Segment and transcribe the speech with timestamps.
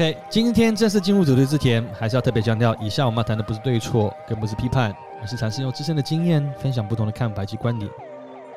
[0.00, 7.90] OK，今天正式进入主题之前，还是要特别强调，以下我们要谈的不是对错，更不是批判，而是尝试用自身的经验分享不同的看法及观点。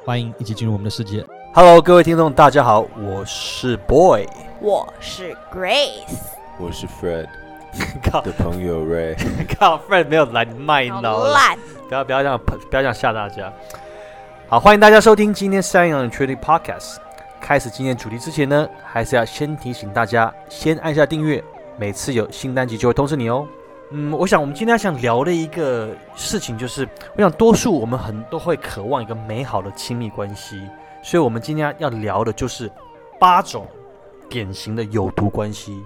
[0.05, 1.21] 欢迎一起进入我们的世界。
[1.53, 4.25] Hello，各位听众，大家好，我是 Boy。
[4.61, 6.15] 我是 Grace，
[6.57, 7.27] 我是 Fred
[8.09, 9.17] 靠的朋友 Ray。
[9.59, 11.57] 靠，Fred 没有来，你卖好脑，烂，
[11.89, 13.51] 不要不要这样，不要这样吓大家。
[14.47, 17.02] 好，欢迎大家收听今天 Sign on Trading Podcast。
[17.43, 21.43] 开始今天主题之前呢，还是要先提醒大家，先按下订阅，
[21.77, 23.45] 每次有新单集就会通知你哦。
[23.91, 30.65] 嗯，我想我们今天想聊的一个事情就是，我想多数我们很都会渴望一个美好的亲密关系，
[31.03, 32.71] 所以我们今天要聊的就是
[33.19, 33.67] 八种
[34.29, 35.83] 典型的有毒关系。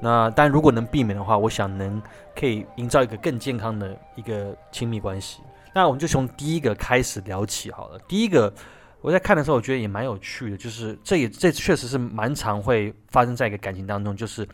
[0.00, 2.02] 那但如果能避免的话，我想能
[2.38, 5.40] 可以营造一个更健康的一个亲密关系。
[5.72, 7.98] 那我们就从第一个开始聊起好了。
[8.06, 8.52] 第一个，
[9.00, 14.46] 我在看的时候，我觉得也蛮有趣的，就是这也这确实是蛮常会发生在一个感情当中，就是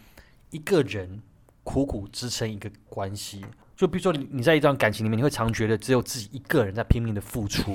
[0.51, 1.23] 一个人
[1.63, 3.45] 苦苦支撑一个关系。
[3.75, 7.73] 就比如说你在一段感情里面，你会常觉得只有自己一个人在拼命的付出，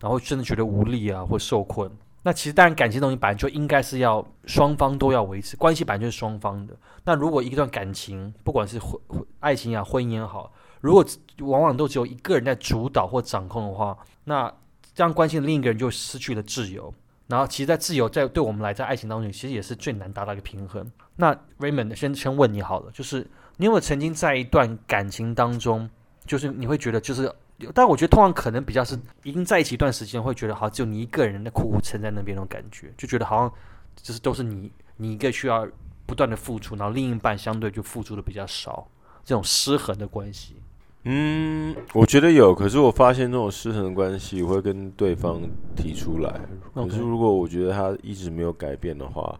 [0.00, 1.90] 然后甚至觉得无力啊，或受困。
[2.20, 6.76] 那其实当然，感情东西本来就应该是要双方都要维持，关系本来就是双方的。
[7.04, 9.00] 那如果一段感情，不管是婚
[9.38, 11.02] 爱情也好，婚姻也好，如果
[11.38, 14.52] 往往都只有一个人在主导或掌控的话，那
[14.98, 16.92] 这样关心另一个人就失去了自由。
[17.28, 20.84] 然后，其实，在自由在对我们来，在爱情当中，其实也是最难达到一个平衡。
[21.14, 23.24] 那 Raymond 先先问你好了，就是
[23.58, 25.88] 你有没有曾经在一段感情当中，
[26.26, 27.32] 就是你会觉得就是，
[27.72, 33.52] 但我觉得通常可能比较是已经在一起一段时间，会觉得好像只有你一个人在苦苦撑在那边那种感觉，就觉得好像
[33.94, 35.64] 就是都是你你一个需要
[36.06, 38.88] 不断的付出，然后另一半相对就付出的比较少，
[39.24, 40.56] 这种失衡的关系。
[41.04, 45.40] 嗯，我觉得有，可是我发现这种失衡的关系，我会跟对方
[45.74, 46.40] 提出来。
[46.74, 49.38] 可是如果我觉得他一直没有改变的话，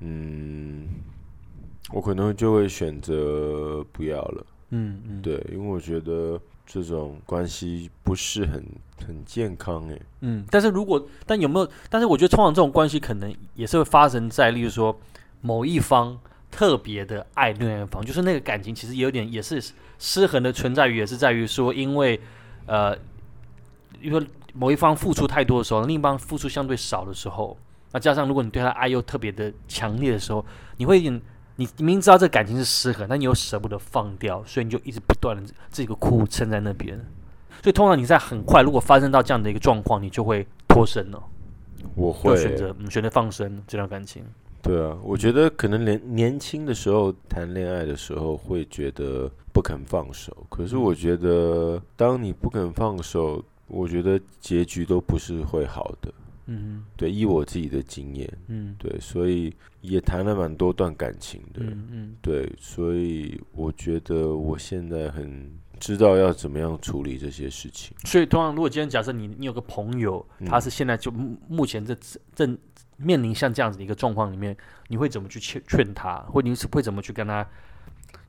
[0.00, 0.88] 嗯，
[1.92, 4.46] 我可能就会选择不要了。
[4.70, 8.64] 嗯嗯，对，因为我觉得这种关系不是很
[9.06, 10.00] 很健康诶。
[10.20, 11.68] 嗯，但是如果但有没有？
[11.90, 14.98] 但是我觉得通常这种关系可能也是会发生在，例如说
[15.40, 16.18] 某一方
[16.56, 19.62] 特别的爱另外一方，就是那个感情其实有点也是
[19.98, 22.18] 失衡的存在于，也是在于说，因为
[22.64, 22.96] 呃，
[24.00, 27.54] 因为某一方付出太多的时候，另一方付出相对少的时候，
[27.92, 30.42] 那加上如果你对他爱又特别的强烈的时候，
[30.78, 31.22] 你会有点。
[31.58, 35.42] 你你明知道这个感情是失衡，但你又舍不得放掉，所以你就一直不断的
[35.72, 36.94] 这个哭撑在那边。
[37.62, 41.22] 所以通常你在很快，如果发生到这样的一个状况，你就会脱身了，
[41.94, 44.22] 我会就选择嗯选择放生这段感情。
[44.66, 56.12] 对啊，我觉得可能年年轻的时候谈恋爱的时候会觉得不肯放手，可是我觉得当你不肯放手，我觉得结局都不是会好的。
[56.48, 61.60] 嗯对，依我自己的经验，嗯对，所以也谈了蛮多段感情的。
[61.60, 65.50] 嗯嗯对，所以我觉得我现在很
[65.80, 67.96] 知道要怎么样处理这些事情。
[68.04, 71.96] 所以通常如果今天假设你你有个朋友，嗯他是现在就目目前这
[72.32, 72.56] 正
[72.96, 74.56] 面临像这样子的一个状况里面，
[74.88, 77.46] 你会怎么去劝劝他，或你是会怎么去跟他，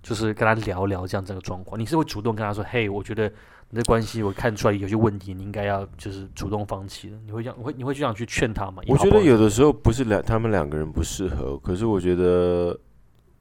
[0.04, 1.80] 就是跟他聊聊这样这个状况？
[1.80, 3.32] 你是会主动跟他说，嘿，我觉得
[3.70, 7.18] 你的关系我看出来有些问题，你应该要就是主动放弃的。
[7.26, 8.82] 你会这样，会你会这样去劝他吗？
[8.88, 12.78] 我觉得有的时候不是两他们两个人不适合，可是我觉得，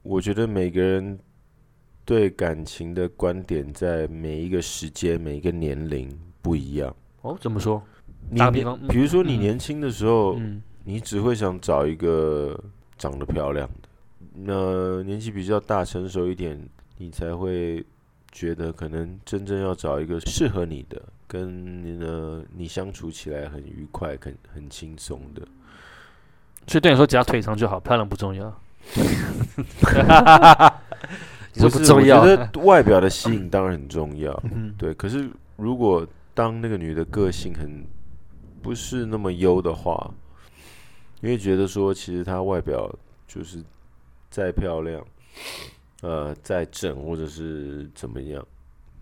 [0.03, 1.19] 我觉得每个人
[2.05, 6.09] 对感情的观点在每一个时间、每一个年龄
[6.41, 6.95] 不一样。
[7.21, 7.83] 哦，怎么说？
[8.29, 12.57] 你打比方嗯比如说你嗯年轻的时候，嗯你只会想找一个
[12.97, 13.89] 长得漂亮的，
[14.33, 16.57] 那年纪比较大、成熟一点，
[16.97, 17.85] 你才会
[18.31, 25.41] 觉得可能真正要找一个适合你的，跟呢你相处起来很愉快、很很轻松的。
[26.67, 28.45] 所以对你说只要腿长就好，漂亮不重要。
[31.53, 32.21] 你说不重要？
[32.21, 34.93] 我觉得外表的吸引当然很重要，嗯对。
[34.93, 37.85] 可是如果当那个女的个性很
[38.61, 40.09] 不是那么优的话，
[41.21, 42.93] 你会觉得说，其实她外表
[43.27, 43.63] 就是
[44.29, 45.03] 再漂亮，
[46.01, 48.45] 呃，再正或者是怎么样，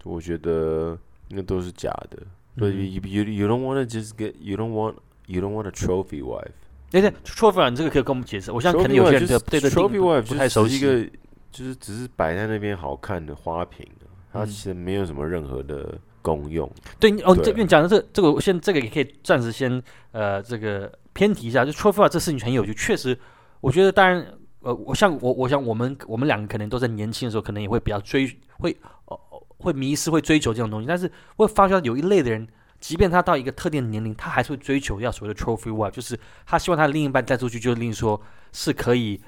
[0.04, 0.98] 我觉得
[1.30, 2.20] 那都是假的。
[2.58, 4.96] But 嗯 you you you don't want to just get you don't want
[5.28, 6.52] you don't want a trophy wife。
[6.90, 8.50] 对对 t r o p h y 你这个可以跟我们解释。
[8.52, 10.78] 我相信可能有些人对对这 trophy wife 不太熟悉。
[10.78, 11.04] 一个
[11.52, 16.72] 就是只是摆在那边好看的花瓶啊它嗯其实没有什么任何的功用。
[16.98, 19.82] 对哦，对这边讲的这这个，我现这个也可以暂时先
[20.14, 21.66] 呃这个偏题一下。
[21.66, 23.18] 就 t r o p h y 这事情很有趣，确实，
[23.60, 24.24] 我觉得当然
[24.60, 28.28] 呃，我像我我想我们我们两个可能都在年轻的时候，可能也会比较追
[28.60, 29.20] 会呃
[29.58, 32.48] 会迷失会追求这种东西，但是会发觉有一类的人。
[32.78, 38.22] 即便他到一个特定的年龄，他还是会追求要所谓的 trophy wife，就是他希望他另一半带出去，就是另说
[38.52, 39.20] 是可以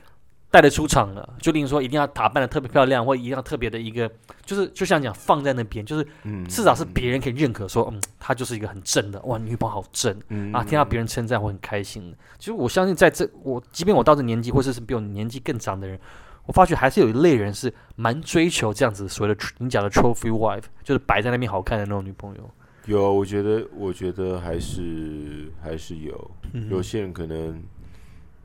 [0.49, 4.09] 带得出场了，就例如说一定要打扮的特别漂亮，或一定要特别的一个，
[4.45, 12.17] 就是就像讲放在那边，就是嗯至少是别人可以认可说，嗯，她就是一个很正的，哇，女朋友好正嗯啊，听到别人称赞会很开心的。
[12.39, 15.99] 其实我相信，在这我即便我到这年纪，或者是比我年纪更长的人，
[16.45, 22.50] 我发觉还是有一类人是蛮追求这样子所谓的你讲的 trophy wife，就是摆在那边好看的那种女朋友。
[22.85, 26.69] 有，我觉得，我觉得还是还是有，嗯。
[26.69, 27.61] 有些人可能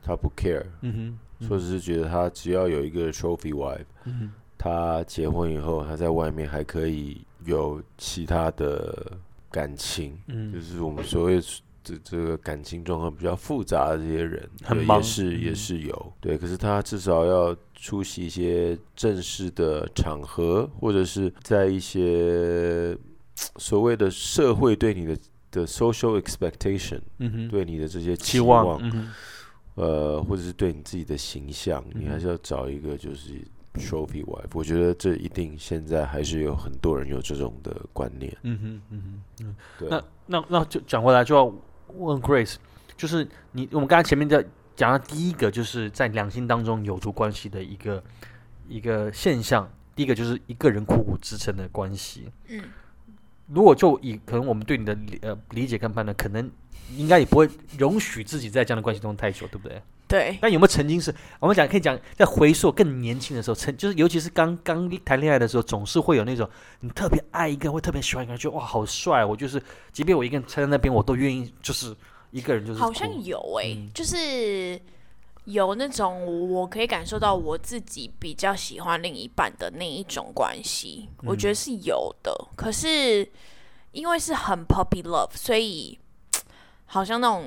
[0.03, 9.11] 他不 care，嗯哼，或者是觉得他只要有一个 trophy wife，嗯，他结婚以后，他在外面还可以有其他的
[9.51, 11.41] 感情，就嗯，是我们所谓
[11.83, 22.97] 这这个感情状况比较复杂的这些人，对很忙也是也嗯是有，对，可是他至少要出席一些正式的场合，或者是在一些
[23.35, 25.17] 所谓的社会对你的
[25.51, 28.79] 的 social expectation，嗯哼，对你的这些期期望，
[29.75, 33.33] 呃，或者是对你自己的形象，你还是要找一个就是
[33.73, 34.49] trophy wife。
[34.53, 38.35] 我觉得这一定现在还是有很多人有这种的观念。
[38.43, 39.55] 嗯哼，嗯哼。
[39.79, 41.45] 对，那那那就讲回来，就要
[41.95, 42.55] 问 Grace，
[42.95, 48.03] 就是你我们刚才前面在讲到第一个，就是在两性当中有足关系的一个
[48.67, 49.69] 一个现象。
[49.95, 52.27] 第一个就是一个人苦苦支撑的关系。
[52.47, 52.63] 嗯，
[53.47, 56.49] 如果就以可能我们对你的理呃理解跟判断，可能
[56.95, 59.81] 应该也不会容许自己在这样的关系中太久，对不对？
[60.05, 66.47] 对，但有没有曾经是我们讲可以讲在回溯更年轻的时候，曾就是尤其是刚刚谈恋爱的时候，总是会有那种
[66.81, 69.59] 你特别爱一个人，会特别喜欢一个人，觉得哇好帅，我就是
[69.91, 71.95] 即便我一个人站在那边，我都愿意就是
[72.29, 74.79] 一个人就是好像哭有诶、嗯就是
[75.45, 82.31] 有那种我可以感受到我自己比较喜欢另一半的那一种关系，我觉得是有的。
[82.55, 83.27] 可是
[83.93, 85.97] 因为是很 puppy love，所以
[86.93, 87.43] 好像那种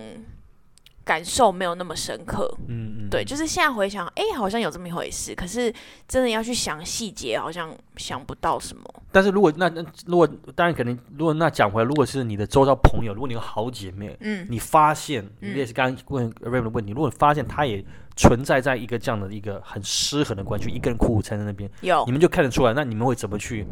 [1.04, 2.52] 感受没有那么深刻。
[2.66, 5.32] 嗯嗯对，就是现在回想，哎、好像有这么一回事。
[5.36, 5.72] 可是
[6.08, 8.82] 真的要去想细节，好像想不到什么。
[9.12, 16.28] 但是如果那那如果当然可能如果那讲回来，如果是你的周遭朋友，如果你有好姐妹，嗯你发现，你嗯也是刚刚问
[16.64, 17.84] 的问题，如果你发现她也
[18.16, 23.64] 存在在一个这样的一个很失衡的关系，一个人苦苦撑在那边，有你们就看得出来，那你们会怎么去，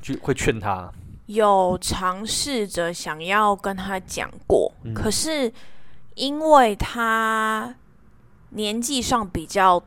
[0.00, 0.90] 去会劝她？
[1.26, 4.94] 有尝试着想要跟他讲过，嗯。
[4.94, 5.52] 可是
[6.14, 7.74] 因为他
[8.50, 9.82] 年纪上比较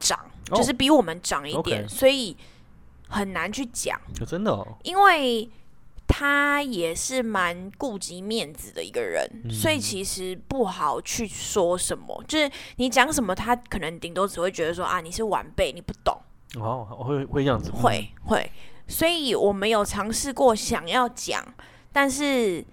[0.00, 0.18] 长，
[0.50, 0.56] 哦。
[0.56, 2.36] 就是比我们长一点所以
[3.08, 5.48] 很难去讲，就真的哦，因为
[6.06, 9.50] 他也是蛮顾及面子的一个人，嗯。
[9.50, 16.16] 所以其实不好去说什么，就是你讲什么，他可能顶多只会觉得说啊，你是晚辈，你不懂。
[16.56, 18.48] 哦，会会这样子，会会，
[18.86, 21.42] 所以我们有尝试过想要讲，
[21.92, 22.64] 但是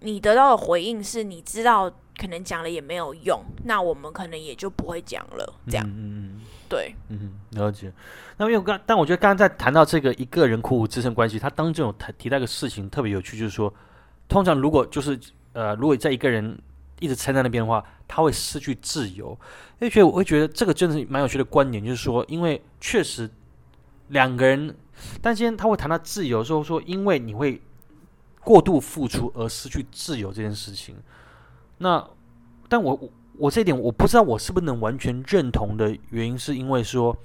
[0.00, 5.54] 你得到的回应是你知道可能讲了也没有用，那我们可能也就不会讲了。
[5.68, 7.92] 这样、嗯嗯对，嗯嗯，了解。
[8.36, 13.72] 那因为我刚，但我觉得刚刚在谈到这个一个人苦苦支撑关系，他当中有提提到一个事情特别有趣，就是说，
[14.28, 15.18] 通常如果就是
[15.52, 16.56] 呃，如果在一个人
[17.00, 19.30] 一直撑在那边的话，他会失去自由。
[19.80, 23.28] 因为觉得我会觉得这个真的是蛮有趣的观点，就是说，因为确实
[24.08, 24.74] 两个人，
[25.20, 27.60] 但今天他会谈到自由，说说因为你会
[28.40, 30.96] 过度付出而失去自由这件事情。
[31.78, 32.04] 那，
[32.68, 37.16] 但我我我这一点我不知道我是不是能完全认同的原因，是因为说，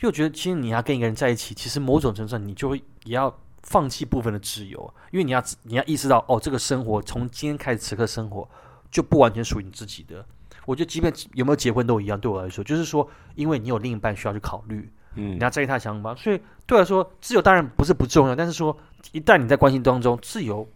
[0.00, 8.46] 因为我觉得其实你要跟一个人在一起，其实某种程度上你就会也要放弃部分的自由，因为你要你要意识到，哦，这个生活从今天开始此刻生活
[8.90, 10.24] 就不完全属于你自己的。
[10.66, 18.76] 我觉得即便有没有结婚都一样，对我来说，就是说，因为你有另一半需要去考虑，嗯你要在意他的想法，所以对我来说，自由当然不是不重要，但是说
[19.12, 20.66] 一旦你在关系当中，自由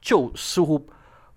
[0.00, 0.78] 就似乎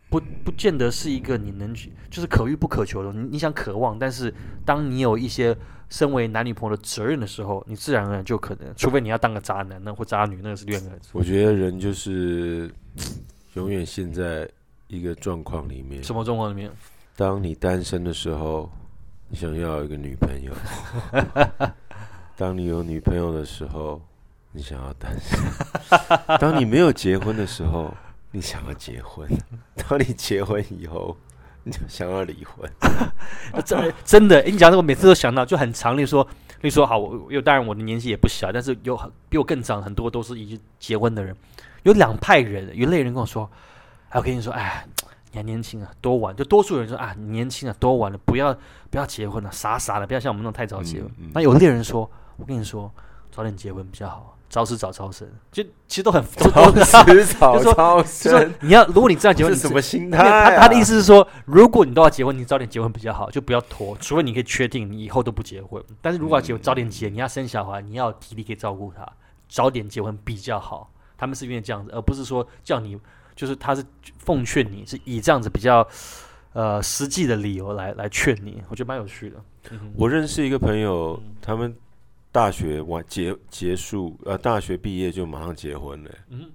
[0.10, 1.74] 不不见得是一个你能
[2.10, 3.12] 就是可遇不可求的。
[3.12, 4.34] 你你想渴望，但是
[4.66, 5.56] 当你有一些
[5.90, 11.10] 身为男女朋友的责任的时候，你自然而然就可能，除非你要当个渣男那或渣女，那个是另外一回事。
[11.14, 12.72] 我觉得人就是
[13.54, 14.50] 永远陷在
[14.88, 16.04] 一个状况里面。
[16.04, 16.72] 什么状况里面？
[17.16, 18.72] 当你单身的时候，
[19.28, 20.54] 你想要一个女朋友；
[22.38, 24.00] 当你有女朋友的时候，
[24.52, 25.40] 你想要单身；
[26.40, 27.92] 当你没有结婚的时候，
[28.30, 29.28] 你想要结婚；
[29.90, 31.18] 当你结婚以后，
[31.64, 32.70] 你就想要离婚。
[32.80, 36.26] 啊 真的真的，诶你讲这个，我每次都想到，就很常例说，
[36.62, 41.36] 例说，好，我有当然我的年纪也不小，但是有很比我更长很多都是已经结婚的人，
[41.82, 43.50] 有两派人，有一类人跟我说，
[44.10, 44.86] 哎，我跟你说，哎，
[45.32, 48.56] 你还年轻啊，多玩，就多数人说啊，你年轻啊，多玩了，不要
[48.92, 51.10] 不要结婚了，傻傻的，不要像我们那种太早结婚。
[51.18, 52.92] 嗯嗯那有猎人说，我跟你说，
[53.32, 60.50] 早点结婚比较好，早死早超生，就其实都很都早死早超就说生，你要，如果你这样结婚，是什么心态啊？
[60.52, 65.84] 他他的意思是说，如果你都要结婚，你早点结婚比较好，就不要拖，除非你可以确定你以后都不结婚。
[66.02, 69.08] 但是如果要结婚，早点结，你要生小孩，你要体力可以照顾他，
[69.50, 70.92] 早点结婚比较好。
[71.18, 72.96] 他们是因为这样子，而不是说叫你，
[73.36, 73.84] 就是他是
[74.20, 75.86] 奉劝你是以这样子比较
[76.54, 79.38] 呃实际的理由来来劝你，我觉得蛮有趣的。
[79.72, 81.76] 嗯我认识一个朋友嗯，他们
[82.32, 86.12] 大学完结结束，呃，大学毕业就马上结婚了。
[86.30, 86.52] 嗯，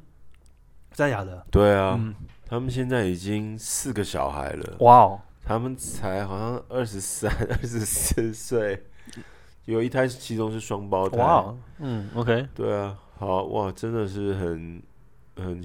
[0.93, 1.47] 真的假的？
[1.51, 2.15] 对啊，嗯，
[2.47, 8.81] 他们现在已经四个小孩了，哇哦，他们才好像二十三、 二十四岁，
[9.65, 11.19] 有一胎其中是双胞胎。
[11.19, 14.83] 哇哦，嗯，OK，对啊，好哇，真的是很
[15.37, 15.61] 很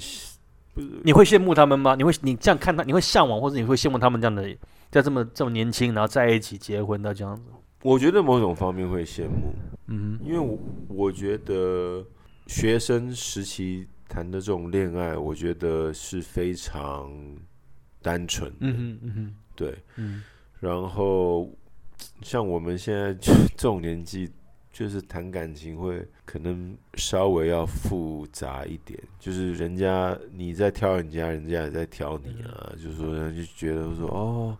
[0.74, 1.96] 不是你会羡慕他们吗？
[1.96, 4.44] 你会你这样看他，你会向往，或者你会羡慕他们这样的，
[4.90, 7.44] 在这么这么年轻，然后在一起结婚的这样子？
[7.84, 9.54] 我觉得某种方面会羡慕，
[9.88, 12.06] 嗯因为我我觉得
[12.48, 17.12] 学生时期谈的这种恋爱，我觉得是非常
[18.02, 19.78] 单纯的，嗯对。
[19.96, 20.24] 嗯。
[20.60, 21.50] 然后
[22.24, 24.28] 像我们现在这种年纪，
[24.74, 34.58] 就是谈感情会可能稍微要复杂一点，就是人家你在挑人家，人家也在挑你啊，就是说人家就觉得说哦。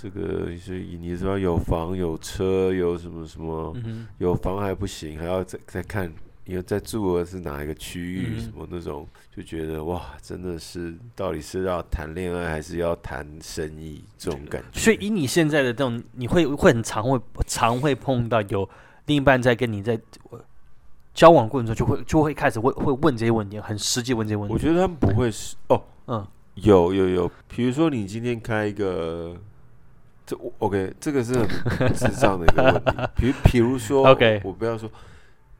[0.00, 6.08] 这个是你知道有房有车有什么什么，嗯有房还不行，还要再再看
[6.44, 14.78] 你要在住的是哪一个区域，嗯什么那种，就觉得哇，真的是到底是要谈恋爱还是要谈生意这种感觉。
[14.78, 18.68] 所以以你现在的这种，你会会很常会常会碰到有
[19.06, 19.98] 另一半在跟你在
[20.30, 20.40] 呃
[21.12, 24.54] 交往过程中就会就会开始会会问这些问题，很实际问这些问题。
[24.54, 26.24] 我觉得他们不会是哦，嗯
[26.54, 29.36] 有有有，比如说你今天开一个，
[30.28, 31.32] 这 OK，这个是
[31.64, 33.08] 很智障的一个问题。
[33.16, 34.90] 比比如说 OK 我不要说，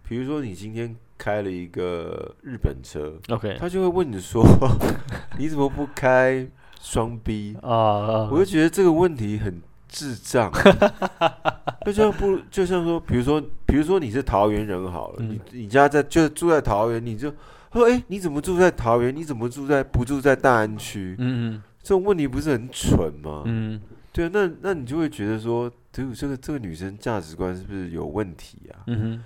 [0.06, 4.44] 比如说你今天开了一个日本车，OK 他就会问你说，
[5.38, 6.46] 你怎么不开
[6.82, 7.56] 双 B？
[7.62, 10.52] 我就觉得这个问题很智障，
[11.86, 17.32] 就像不就像说，比如说，比如说你是桃园人好了，嗯你你家在就住在桃园，你就
[17.72, 19.16] 说，哎、你怎么住在桃园？
[19.16, 21.16] 你怎么住在不住在大安区？
[21.18, 23.44] 嗯这种问题不是很蠢吗？
[23.46, 23.80] 嗯
[24.18, 28.82] 对啊，那那你就会觉得说，对，这个这个女生价值观是不是有问题啊？
[28.88, 29.24] 嗯哼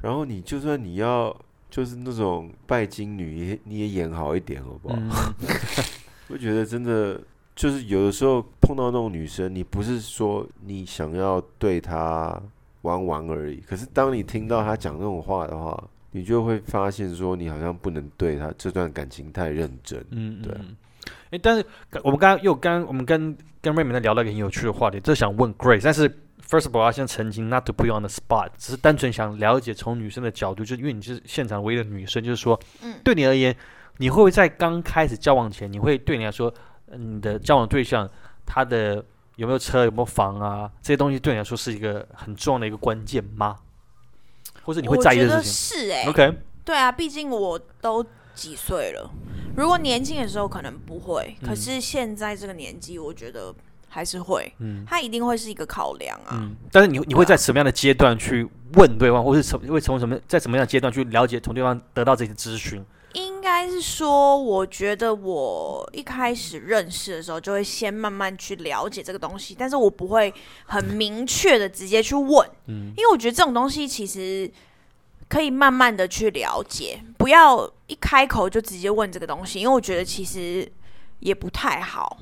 [0.00, 1.32] 然后你就算你要
[1.70, 4.96] 就是那种拜金女，也你也演好一点，好不好？
[4.98, 5.08] 嗯
[6.26, 7.20] 我觉得真的
[7.54, 12.42] 就是有的时候碰到那种女生，你不是说你想要对她
[12.80, 20.04] 玩玩而已，可是当你听到她讲那种话的话，你就会发现说你好像不能对她这段感情太认真。
[20.10, 20.52] 嗯，对。
[21.32, 21.64] 哎，但是
[22.04, 26.08] 我们刚刚又刚我们跟跟瑞敏在聊到一个很有趣的话题，就想问 Grace，但是
[26.46, 33.56] first of all，要先澄清，not to put you on the spot，只是单纯想了解从女生的角度，就是因为你是现场唯一的女生，就是说，嗯对你而言，
[33.96, 36.52] 你会不会在刚开始交往前，你会对你来说，
[36.90, 38.06] 呃你的交往对象
[38.44, 39.02] 他的
[39.36, 43.56] 有没有车、有没有房啊，这些东西对你来说是一个很重要的一个关键吗？
[44.64, 49.10] 或者你会在意的事情是哎、？OK，对啊，毕竟我都几岁了。
[49.56, 53.54] 如果年轻的时候可能不会，可嗯是现在这个年纪，我觉得
[53.88, 56.38] 还是会，嗯他一定会是一个考量啊。
[56.40, 62.82] 嗯，但是你你会在什么样的阶段去问对方，或是什会从什么在什么样的阶段去了解从对方得到这些资讯？
[63.12, 70.32] 应该是说，我觉得我一开始认识的时候，就会先慢慢去了解这个东西，但是我不会
[70.64, 74.50] 很明确的直接去问，嗯因为我觉得这种东西其实
[75.32, 80.70] 可以慢慢的去了解，不要一开口就直接问这个东西，因为我觉得其实
[81.20, 82.18] 也不太好，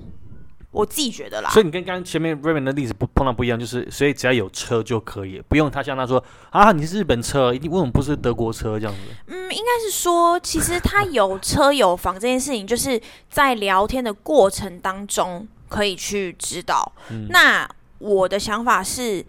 [0.70, 1.50] 我自己觉得啦。
[1.50, 9.00] 所以你跟刚刚前面 Raymond 的例子不碰到不一样，就是所以只要有车就可以，不用他像他说啊你是日本车，一定为什么不是德国车这样子？
[9.26, 16.92] 嗯，应该是说，其实他有车有房这件事情，就是在聊天的过程当中可以去知道。
[17.10, 19.22] 嗯那我的想法是，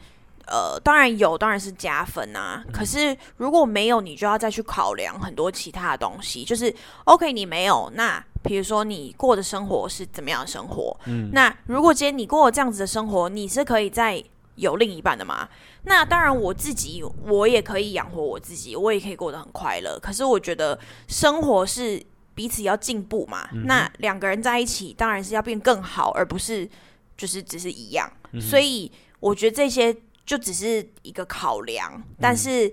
[0.52, 2.62] 呃，当然有，当然是加分啊。
[2.74, 6.44] 可是如果没有，你就要再去考量很多其他的东西。
[6.44, 6.74] 就是
[7.06, 10.96] OK，你没有，那比如说你过的生活是怎么样的生活？
[11.06, 14.22] 嗯那如果今天你过这样子的生活，你是可以在
[14.56, 15.48] 有另一半的吗？
[15.84, 19.98] 那当然，我自己我也可以养活我自己，我也可以过得很快乐。
[20.00, 20.78] 可是我觉得
[21.08, 22.04] 生活是
[22.36, 26.70] 彼此要进步嘛，嗯那两个人在一起当然是要变更好，而不是
[27.16, 28.12] 就是只是一样。
[28.34, 29.96] 嗯所以我觉得这些
[30.32, 32.72] 就只是一个考量，嗯但是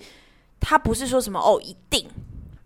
[0.60, 2.08] 它不是说什么哦一定。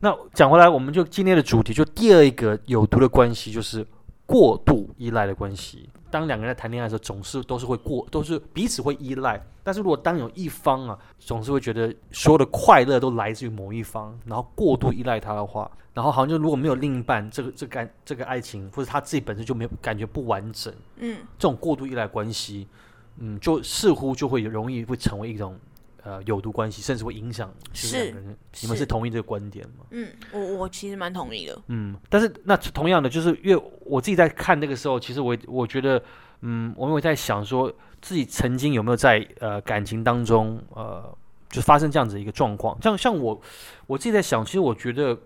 [0.00, 3.86] 那讲回来，我们就今天的主题，就第二一个有毒的关系，就是
[4.26, 5.88] 过度依赖的关系。
[6.10, 9.42] 当两个人在谈恋爱的时候，总是都是会过，都是彼此会依赖。
[9.62, 22.68] 但是如果当有一方啊，总是会觉得所有的快乐都来自于某一方，然后过度依赖他的话，然后好像就如果没有另一半，这个这个感这个爱情或者他自己本身就没有感觉不完整，嗯，这种过度依赖关系，
[23.18, 25.58] 嗯，就似乎就会容易会成为一种
[26.02, 28.36] 呃有毒关系，甚至会影响就是是两个人。
[28.60, 29.84] 你们是是同意这个观点吗？
[29.90, 31.58] 嗯，我我其实蛮同意的。
[31.68, 36.02] 嗯，但是那同样的，就是因为我自己在看那个时候，其实我我觉得，
[36.40, 41.16] 嗯，我有在想说自己曾经有没有在呃感情当中呃
[41.50, 43.40] 就发生这样子一个状况，像像我
[43.86, 45.16] 我自己在想，其实我觉得，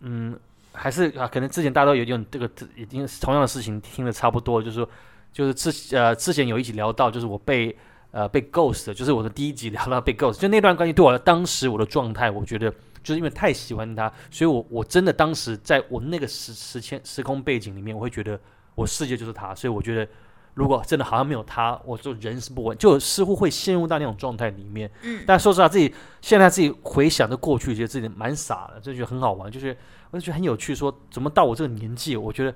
[0.00, 0.36] 嗯，
[0.72, 4.88] 还是啊，可能之前大家都有点这个已经同样的事情听的差不多，就是说，
[5.36, 7.76] 就是之呃之前有一集聊到，就是我被
[8.10, 12.72] 呃被 ghost，就是我的第一集聊到被 ghost，就那段关系对我当时我的状态，我觉得。
[13.02, 18.36] 就是因为太喜欢他，所以我我真的当时在我那个时时间时空背景里面，我会觉得
[18.74, 20.10] 我世界就是他，所以我觉得
[20.54, 24.90] 如果真的好像没有他，我就人是不稳，就似乎会陷入到那种状态里面。
[25.02, 29.76] 嗯，但说实话，自己现在自己回想着过去，觉得自己蛮傻的，就觉得很好玩，就是
[30.10, 30.74] 我就觉得很有趣。
[30.74, 32.52] 说怎么到我这个年纪，我觉得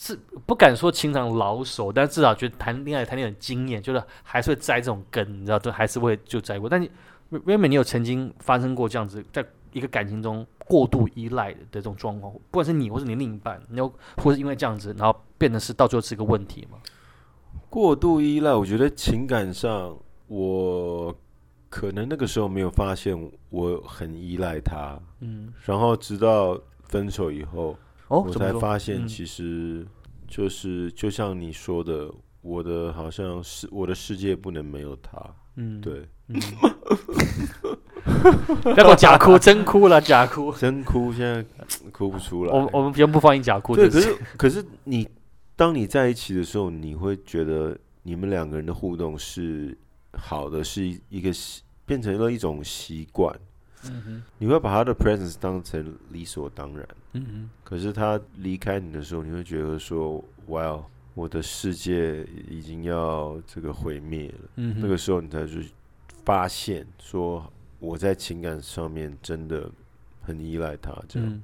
[0.00, 6.70] 是不敢说情场老手，但至少觉得谈恋爱谈恋爱经验，就是还是会栽这种根，你知道，都还是会就栽过。
[6.70, 6.90] 但你
[7.30, 9.44] Raymond，你有曾经发生过这样子在？
[9.72, 16.78] 一个感情中过度依赖的这种状况，不管是你或是你另一半，你有或是因为这样子，然后变得是到最后是一个问题吗？
[17.68, 21.14] 过度依赖，我觉得情感上，我
[21.68, 23.16] 可能那个时候没有发现
[23.50, 27.76] 我很依赖他，嗯，然后直到分手以后，
[28.10, 29.86] 哦，我才发现嗯其实
[30.26, 32.10] 就是就像你说的，
[32.42, 35.18] 我的好像是我的世界不能没有他，
[35.56, 36.40] 嗯，对，嗯，
[38.74, 40.52] 不要假哭，真哭了，假哭。
[40.52, 41.44] 真哭，现在
[41.92, 42.52] 哭不出来。
[42.52, 45.08] 我我们先不放你假哭，对，可是可是你
[45.54, 49.76] 当你在一起的时候，你会觉得你们两个人的互动是
[50.12, 53.32] 好的，是一一个习变成了一种习惯，
[53.84, 56.88] 嗯哼，你会把他的 presence 当成理所当然。
[57.12, 60.84] 嗯哼，可是他离开你的时候，你会觉得说：“哇，哦
[61.14, 64.48] 我的世界已经要这个毁灭了。
[64.56, 65.70] 嗯哼，那个时候，你才去
[66.24, 69.68] 发现说我在情感上面真的
[70.22, 70.94] 很依赖他。
[71.08, 71.42] 这样，嗯，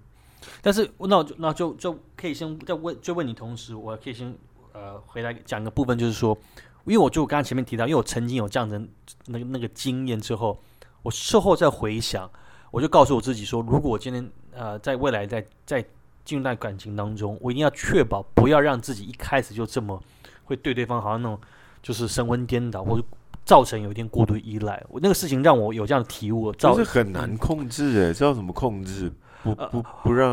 [0.62, 4.32] 但是那我就那就就可以先在问就问你同时，我可以先
[4.72, 6.36] 呃回来讲个部分，就是说，
[6.84, 8.80] 因为我就刚刚前面提到，因为我曾经有这样的
[9.26, 10.62] 那个那个经验之后，
[11.02, 12.30] 我事后再回想，
[12.70, 15.84] 我就告诉我自己说，如果我今天呃在未来在在
[16.24, 20.02] 进入到感情当中，我一定要确保不要让自己一开始就这么
[20.44, 21.38] 会对对方好像那种
[21.82, 23.04] 就是神魂颠倒，或者
[23.44, 24.82] 造成有一点过度依赖。
[24.88, 29.12] 我那个事情让我有这样的体悟，造很难控制诶，知道怎么控制？
[29.44, 30.32] 不呃不不让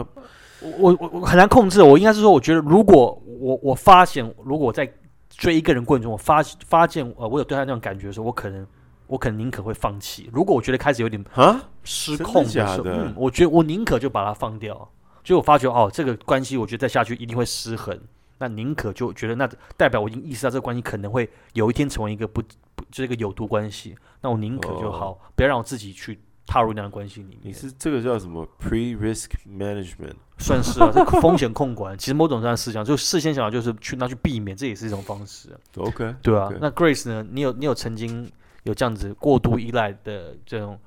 [0.62, 1.84] 我我我很难控制。
[1.84, 4.92] 我应该是说，我觉得如果我我发现，如果我在
[5.30, 8.66] 追一个人过程中，我发发现呃，我有对他那种感觉的时候，我可能
[9.08, 10.30] 我可能宁可会放弃。
[10.34, 14.90] 如果我觉得开始有点啊，失控的时候，的的嗯，我觉得我宁可就把它放掉。
[15.24, 17.98] 就我发觉哦，这个关系我觉得再下去一定会失衡，
[18.40, 22.42] 那宁可就觉得那代表我已经意识到这个关系可能会有一天成为一个不
[22.76, 27.40] 不就是一个有毒关系，那我宁可就好，不要让我自己去踏入那样的关系里面。
[27.42, 30.16] 你是这个叫什么 pre risk management？
[30.40, 37.26] 算是啊，这风险控管，其实某种上是这样，就事先想到就是去那去避免，这也是一种方式啊、OK，对啊那 Grace 呢？
[37.32, 38.30] 你有你有曾经
[38.64, 40.80] 有这样子过度依赖的这种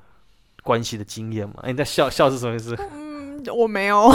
[0.62, 1.54] 关系的经验吗？
[1.62, 2.76] 哎，你在笑笑是什么意思？
[2.92, 4.10] 嗯， 我没有，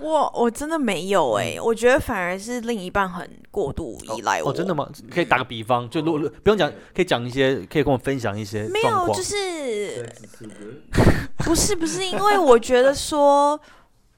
[0.00, 4.50] 我我真的没有哎、我觉得反而是另一半很过度依赖我。
[4.50, 4.88] 哦，真的吗？
[5.10, 9.22] 可以打个比方，就如果不用讲，可以讲一些，可以跟我分享一些没有，就。
[9.22, 10.08] 是
[11.44, 13.58] 不是不是，因为我觉得说，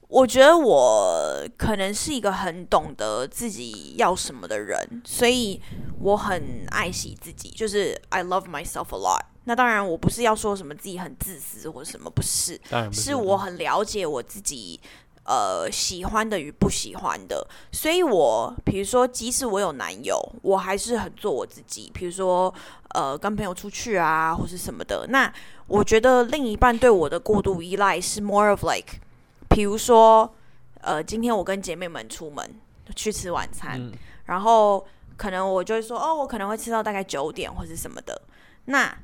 [0.07, 5.61] 我觉得我可能是一个很懂得自己要什么的人，所以
[5.99, 9.21] 我很爱惜自己，就是 I love myself a lot。
[9.43, 14.79] 那当然，我不是要说什么自己很自私或者什么，不是，当然不是我很了解我自己，
[15.23, 21.91] 呃，喜欢的与不喜欢的，所以我比如说，即使我有男友，我还是很做我自己。
[21.93, 22.53] 比如说，
[22.95, 25.05] 呃，跟朋友出去啊，或是什么的。
[25.09, 25.33] 那
[25.67, 28.99] 我觉得另一半对我的过度依赖是 more of like，
[29.57, 30.31] 比如说，
[30.81, 32.47] 呃，今天我跟姐妹们出门
[32.95, 33.91] 去吃晚餐，嗯
[34.25, 38.21] 然后可能我就会说，哦，我可能会吃到大概九点或是什么的。
[38.65, 38.95] 那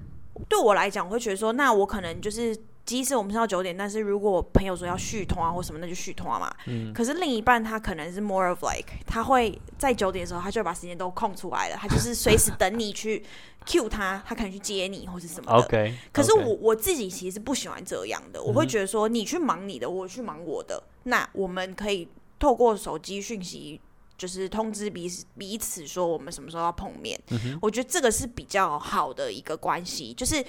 [0.47, 6.53] 对我来讲，我会觉得说，那我可能就是，即使我们是到九点，但是如果我朋友说要续通啊或什么，那就续通啊嘛。
[6.67, 13.23] 嗯可是另一半他可能是 more of like，他会在九点的时候，他就会把时间都空出来了，他就是随时等你去
[13.65, 15.65] cue 他，他可能去接你或是什么的。
[15.65, 23.79] OK，可是我我自己其实不喜欢这样的，我会觉得说你去忙你的，我去忙我的，那我们可以透过手机讯息
[24.17, 27.17] 就是通知彼此彼此说我们什么时候要碰面。
[27.61, 30.43] 我觉得这个是比较好的一个关系，就是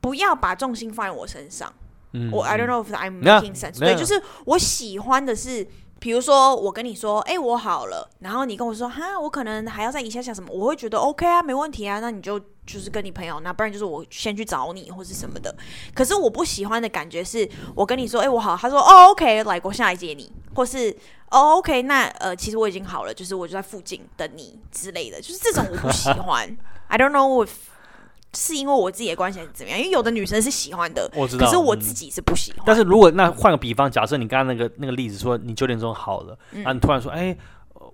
[0.00, 1.72] 不要把重心放在我身上。
[2.12, 5.66] 嗯我 I don't know if I'm making sense，那对，就是我喜欢的是。
[5.98, 15.52] 比如说，我跟你说，哎、我好了，然后你跟我说，哈，我可能还要再一下下什么，我会觉得 OK 啊，没问题啊，那你就就是跟你朋友，那不然就是我先去找你或是什么的。
[15.94, 20.94] 可是我不喜欢的感觉是，我跟你说，哎、我好，他说，哦，OK，来，我下来接你，或是，
[21.30, 26.54] 哦，OK，那呃，其实我已经好了，就是我就在附近等你之类的，就是这种我不喜欢。
[26.88, 27.50] I don't know if
[28.36, 32.62] 是因为我自己的关系还是怎么样，因为有的女生是喜欢的，我知道，可是我嗯自己是不喜欢。
[32.66, 36.62] 但是如果那换个比方，假设你刚刚那个那个例子说你九点钟好了，嗯。
[36.62, 37.36] 然后你突然说，哎、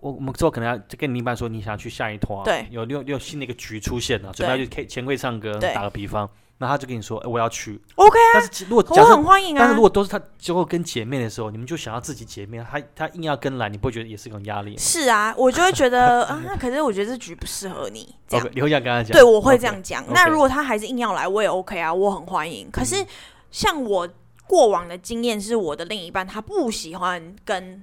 [0.00, 2.66] 我我们之后可能要就跟你另一半说你想去下一团、啊，对。
[2.70, 6.28] 有有有新的一个局出现了，准备要去 K 钱柜唱歌，打个比方，
[6.62, 9.58] 那他就跟你说，哎、我要去，OK 啊，但是如果假我设很欢迎啊。
[9.58, 19.12] 但是如果都是他最后跟姐妹的时候，你们就想要自己姐妹，他他硬要跟来，你不会觉得也是一种压力吗是啊，我就会觉得 啊，那可是我觉得这局不适合你，这样？OK，你会这样跟他讲？
[19.12, 20.02] 对，我会这 OK 样讲。
[20.04, 22.70] OK 那如果他还是硬要来，我也 OK 啊，我很欢迎。
[22.70, 23.04] 可是
[23.50, 24.08] 像我
[24.46, 27.82] 过往的经验，是我的另一半他不喜欢跟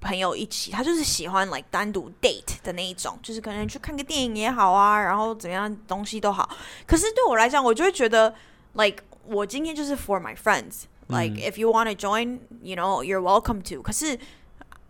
[0.00, 6.48] 朋友一起，他就是喜欢 like 单独 date 的那一种，就是可能去看个电影也好啊，然后怎么样东西都好。
[6.86, 8.34] 可是对我来讲，我就会觉得
[8.72, 10.84] like 我今天就是 for my friends。
[11.08, 13.82] Like 嗯 if you want to join, you know, you're welcome to.
[13.82, 14.16] 可是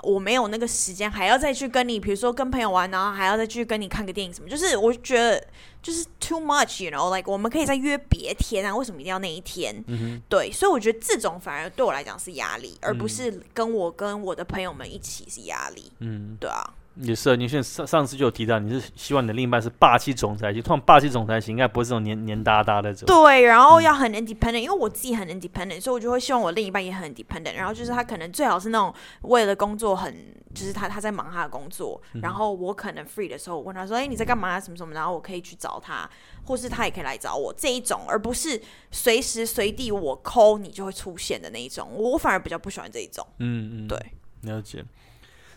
[0.02, 5.42] 我没有那个时间，还要再去跟你，比如说跟朋友玩，然后还要再去跟你看个电影什么，就是我觉得
[5.82, 9.82] 就是 too much，you know，like 我们可以再约别天啊，为什么一定要那一天？
[9.86, 15.90] 嗯对，所以我觉得这种反而对我来讲是压力，而不嗯是跟我跟我的朋友们一起是压力。
[16.00, 16.62] 嗯，对啊，
[17.02, 17.36] 也是啊。
[17.36, 23.24] 你现上上次就有提到，你是希望你的另一半是霸气总裁型，通常霸气总裁型应该不是这种黏黏哒哒的这种。
[23.24, 27.54] 对，然后要很 independent，因为我自己很 independent，所以我就会希望我另一半也很 independent。
[27.54, 30.14] 然后就是他可能最好是那种为了工作很，
[30.54, 34.60] 就是他他在忙他的工作，然后我可能 free 的时候，我问他说：“哎，你在干嘛？
[34.60, 36.08] 什么什么？”然后我可以去找他，
[36.44, 38.60] 或是他也可以来找我这一种，而不是
[38.90, 41.88] 随时随地我 call 你就会出现的那一种。
[41.94, 43.26] 我反而比较不喜欢这一种。
[43.38, 43.98] 嗯嗯，对，
[44.42, 44.84] 了解。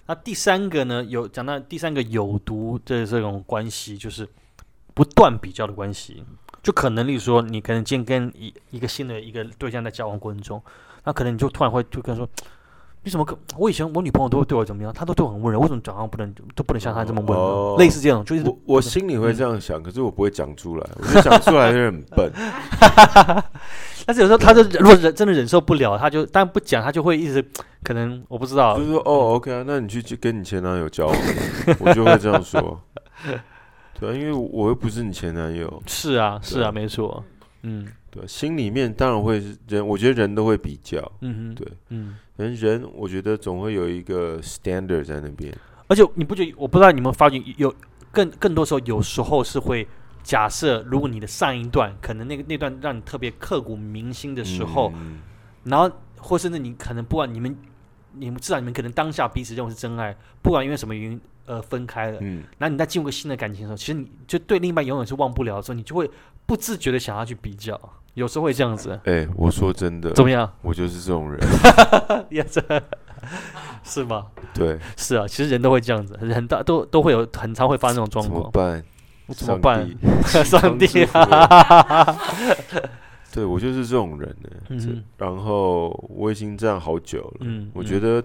[0.05, 1.03] 那第三个呢？
[1.05, 4.27] 有讲到第三个有毒的这种关系，就是
[4.93, 6.23] 不断比较的关系。
[6.61, 10.61] 就可能，例如说，你可能今天跟一一个新的一个对象在交往过程中，
[11.03, 12.29] 那可能你就突然会就跟他说，
[13.03, 13.37] 你怎么可？
[13.57, 17.43] 我以前我女朋友都会对我怎么样，她都对我很温柔，为什么早上不能都不能像她这么温柔？
[17.43, 22.31] 哦类似这种，就是我我心里会这样想，可是我不会讲出来，我觉得讲出来有点笨。
[24.05, 27.43] 但是有时候他就如果忍真的忍受不了，他就但不讲，他就会一直
[27.83, 31.17] 可能我不知道就是说哦，OK 啊，那你去去跟你前男友交往，
[31.79, 32.81] 我就会这样说。
[33.99, 37.23] 对啊，因为我又不是你前男友，是啊是啊，没错，
[37.61, 42.15] 嗯对啊，心里面当然会是人，我觉得人都会比较，嗯哼对，嗯。
[42.37, 45.55] 人人我觉得总会有一个 standard 在那边。
[45.87, 46.53] 而且你不觉得？
[46.57, 47.73] 我不知道你们发觉有
[48.11, 49.87] 更更多时候，有时候是会
[50.23, 55.19] 假设，如果你的上一段可能那个那段让你特别刻骨铭心的时候，嗯
[55.65, 57.55] 然后或甚至你可能不管你们
[58.15, 66.09] 你们至少你们可能当下彼此认为是真爱，不管因为什么原因呃分开了，嗯，然后你再进入个新的感情的时候，其实你就对另一半永远是忘不了的时候，你就会
[66.45, 67.79] 不自觉的想要去比较，
[68.13, 70.51] 有时候会这样子，哎、我说真的，怎么样？
[70.61, 71.39] 我就是这种人。
[72.29, 72.63] 也是
[73.83, 74.27] 是吗？
[74.53, 78.51] 对，是啊，其实人都会这样子，人大都都会有很常会发生这种状况怎么况。
[78.51, 78.83] 办？
[79.29, 79.89] 上怎么办？
[80.27, 81.07] 帝上帝！
[83.33, 88.23] 对我就是这种人呢、嗯然后我已经这样好久了，嗯嗯我觉得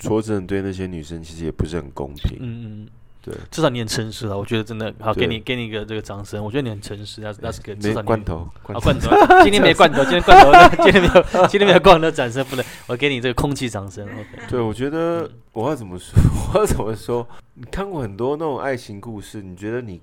[0.00, 2.36] 说真的，对那些女生其实也不是很公平。
[2.40, 2.88] 嗯嗯，
[3.22, 6.44] 对，至少你很诚实了，我觉得真的好，给你给你一个这个掌声。
[6.44, 14.06] 我觉得你很诚实，那那是个至没少罐头，罐啊头，罐头，今天没罐头，今天罐头， 今天没有，今天没有罐头掌声，不能，我给你这个空气掌声。
[14.06, 16.18] OK，对，我觉得嗯我要怎么说？
[16.52, 17.26] 我要怎么说？
[17.54, 20.00] 你看过很多那种爱情故事，你觉得你，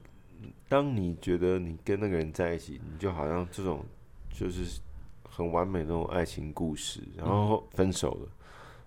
[0.69, 3.85] 当你觉得你跟那个人在一起，你就好像这种
[4.29, 4.79] 就是
[5.29, 8.27] 很完美的那种爱情故事，然嗯后分手了，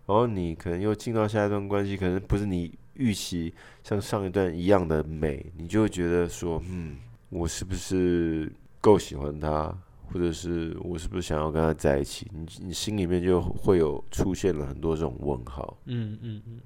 [0.07, 6.97] 然后你可能又进到下一段关系，可能不是你预期像上一段一样的美，你就会觉得说，嗯，
[7.29, 9.75] 我是不是够喜欢他？
[10.13, 12.27] 或者是我是不是想要跟他在一起？
[12.35, 15.79] 你你心里面就会有出现了很多这种问号。
[15.85, 16.61] 嗯嗯嗯，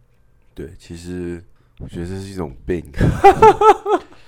[0.55, 1.45] 对，其实
[1.79, 2.83] 我觉得这是一种病，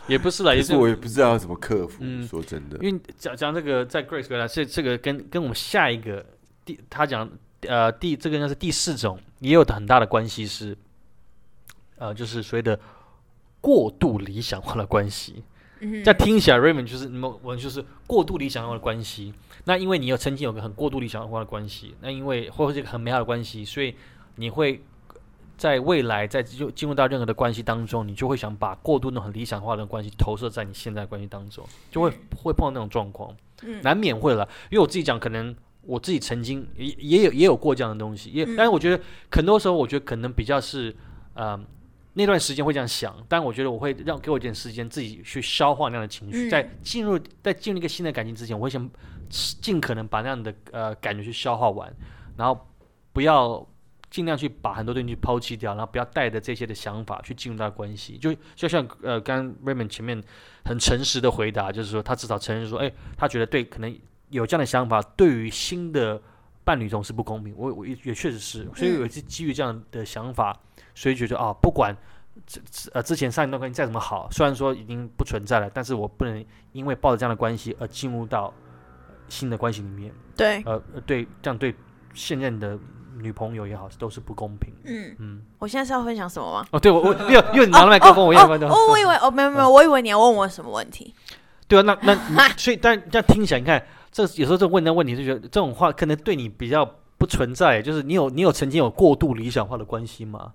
[0.08, 1.98] 也不是啦，也是我也不知道要怎么克服。
[2.00, 6.24] 嗯说真的，因为讲讲这个，在 Grace 回来，这这个跟跟我们下一个
[6.64, 7.28] 第他讲
[7.62, 10.76] 呃第这个应该是第四种，也有很大的关系是，
[11.98, 12.78] 呃，就是所谓的
[13.60, 15.42] 过度理想化的关系。
[15.80, 19.34] 嗯这样听起来，Raymond 就是你们我就是过度理想化的关系。
[19.64, 23.94] 那因为你有曾经有个很过度理想化的关系，那因为或者是一个很美好的关系，所以
[24.36, 24.82] 你会
[25.56, 33.80] 在未来在就进入到任何的关系当中，你就会想把过度那种很理想化的关系投射在你现在关系当中，就会会碰到那种状况，嗯。
[33.82, 34.46] 难免会了。
[34.70, 38.54] 因为我自己讲，可能我自己曾经也也有也有过这样的东西，也嗯。
[38.56, 40.94] 但是我觉得很多时候，我觉得可能比较是
[41.34, 41.58] 呃
[42.14, 46.50] 那段时间会这样想，但我觉得我会让给我一点时间自己去消化那样的情绪，嗯。
[46.50, 48.88] 在进入在进入一个新的感情之前，我会想
[49.28, 51.94] 尽可能把那样的呃感觉去消化完，
[52.36, 52.58] 然后
[53.12, 53.66] 不要
[54.10, 58.16] 尽量去把很多东西去抛弃掉，然后不要带着这些的想法去进入到关系。
[58.18, 60.22] 就就像呃，刚刚 Raymond 前面
[60.64, 63.98] 很诚实的回答，就是说他至少承认说，哎，他觉得对，可能
[64.30, 66.20] 有这样的想法，对于新的
[66.64, 67.54] 伴侣总是不公平。
[67.56, 70.58] 我我也也确实是，所以嗯我是基于这样的想法，
[70.94, 71.96] 所以觉得啊，不管。
[72.46, 78.52] 之之呃，之前上一段关系再怎么好，虽然说已经不存在了，但是我不能因为抱着这样的关系而进入到
[79.26, 80.12] 新的关系里面。
[80.36, 81.74] 对，呃，呃对，这样对
[82.12, 82.78] 现任的
[83.20, 84.72] 女朋友也好，都是不公平。
[84.84, 86.66] 嗯，嗯，我现在是要分享什么吗？
[86.70, 88.68] 哦，对我我因为因为你拿了麦克风，我也哦问到。
[88.68, 91.14] 哦，我以为哦，没有没有，我以为你要问我什么问题。
[91.68, 100.52] 对啊，那那你 所以但这样听起来，你看这有时候这问的问题，就觉得这种话可能对你比较不存在，就是你有你有曾经有过度理想化的关系吗？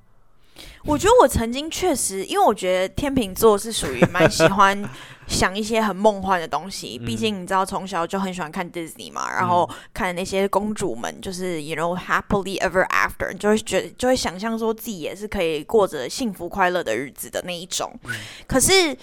[0.83, 4.89] 我觉得我曾经确实，因为我觉得天秤座是属于蛮喜欢
[5.27, 6.97] 想一些很梦幻的东西。
[7.01, 17.91] 嗯毕竟你知道，从小就很喜欢看 Disney 嘛，然后看那些公主们，就是 you know happily ever after，你就会觉得就会想象说自己也是可以过着幸福快乐的日子的那一种。
[18.47, 18.95] 可是，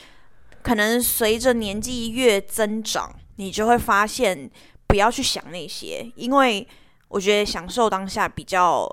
[0.63, 4.51] 可能随着年纪越增长，你就会发现
[4.89, 6.67] 不要去想那些，因为
[7.07, 8.89] 我觉得享受当下比较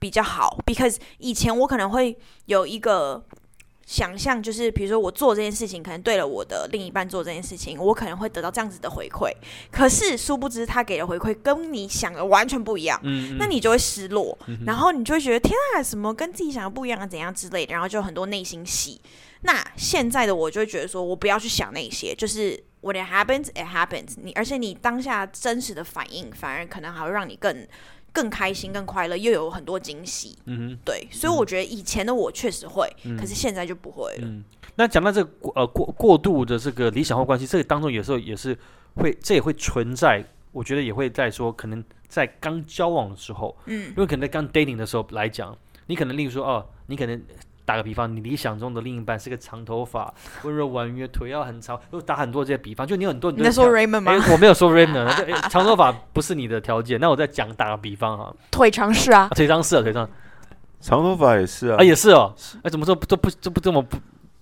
[0.00, 0.58] 比较好。
[0.66, 3.24] Because 以前我可能会有一个
[3.86, 9.30] 想象，就是比如说我做这件事情，可能对了我的另一半做这件事情，我可能会得到这样子的回馈。
[9.70, 12.98] 可是殊不知他给的回馈跟你想的完全不一样。
[13.02, 19.00] 嗯，那你就会失落，嗯然后你就会觉得天啊，什么跟自己想的不一样啊，怎样之类的，然后就很多内心戏。
[19.42, 24.32] 那现在的我就会觉得说，我不要去想那些，就是 when it happens, it happens 你。
[24.34, 27.66] 而且你当下真实的反应，反而可能还会让你更
[28.12, 30.36] 更开心、更快乐，又有很多惊喜。
[30.46, 34.22] 嗯对，所以我觉得以前的我确实会，嗯可是现在就不会了。
[34.22, 34.44] 嗯。
[34.76, 38.56] 那讲到这个呃过过度的这个理想化关系，这个当中有时候也是
[38.94, 40.24] 会，这也会存在。
[40.52, 47.22] 我觉得也会在说，可能在刚交往的时候，嗯因为可能在刚 dating 的时候来讲，你可能例如说哦，你可能
[47.70, 54.10] 打个比方，你理想中的另一半是个长头发、 温柔婉约、腿要很长，又打很多这些比方，就你有很多你在说条 Raymond 吗？
[54.10, 56.98] 哎，我没有说 Raymond，长头发不是你的条件。
[56.98, 60.10] 那我在讲打个比方啊，腿长是啊啊，腿长是啊，腿长
[60.80, 62.34] 长头发也是啊，啊也是哦。
[62.64, 63.96] 哎，怎么说这不这不这么不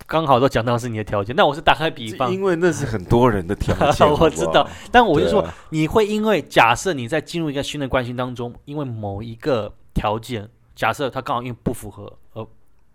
[0.06, 1.36] 刚好都讲到是你的条件？
[1.36, 12.46] 那我是打开比方，因为那是很多人的条件， 我知道，但我就说你会因为假设你在进入一个新的关系当中，因为某一个条件，假设他刚好因为不符合而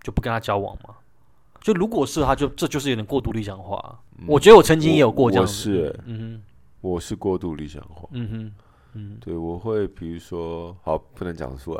[0.03, 0.93] 就不跟他交往嘛？
[1.61, 3.97] 就如果是他就这就是有点过度理想化。
[4.27, 5.87] 我觉得我曾经也有过这样是。
[5.87, 6.41] 欸嗯
[6.81, 8.51] 我是过度理想化，，嗯哼，
[8.95, 11.73] 嗯，对我会比如说，好不能讲出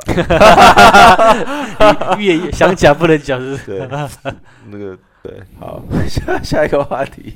[2.18, 3.86] 越越想讲不能讲是
[4.70, 7.34] 那个对，好，下 下一个话题，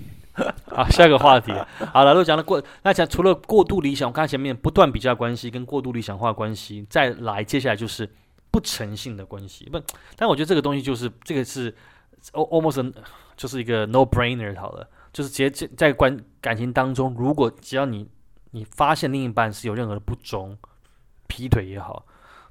[0.64, 1.52] 好，下一个话题。
[1.92, 8.08] 好了，如果讲了过，那讲除了过度理想，我看前面不断比较关系跟过度理想化关系，再来接下来就是
[8.50, 9.68] 不诚信的关系。
[9.70, 9.80] 不，
[10.16, 11.70] 但我觉得这个东西就是这个是
[12.32, 12.92] al- almost
[13.36, 18.08] 就是一个 no brainer 好了，就是直接在在关感情当中，如果只要你
[18.50, 20.56] 你发现另一半是有任何的不忠，
[21.26, 22.04] 劈腿也好，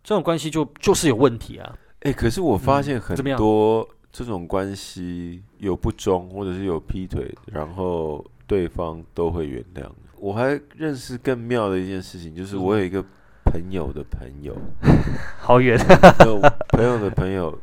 [0.03, 1.77] 这种关系就就是有问题啊。
[2.01, 9.89] 哎，可是我发现很多这种关系有不忠或者是有劈腿，然后对方都会原谅。
[10.19, 13.03] 我还认识更妙的一件事情，就是我有一个
[13.51, 14.55] 朋友的朋友，
[15.39, 15.77] 好远，
[16.25, 17.57] 有朋友的朋友，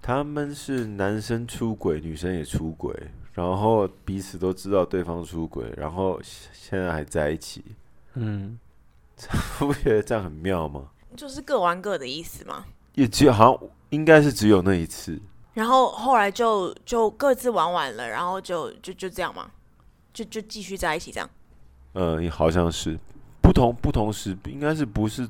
[0.00, 2.94] 他们是男生出轨，女生也出轨，
[3.32, 7.64] 然后彼此都知道对方出轨，然后现在还在一起，
[8.14, 8.58] 嗯，
[9.58, 10.90] 不觉得这样很妙吗？
[11.16, 12.64] 就是各玩各的意思吗。
[12.94, 15.20] 也只有好像应该是只有那一次，
[15.52, 19.50] 然后后来就就各自玩完了，然后就就就这样嘛，
[20.12, 21.28] 就就继续在一起这样。
[21.94, 22.98] 嗯，也好像是
[23.44, 25.28] 不同不同时，应该是不是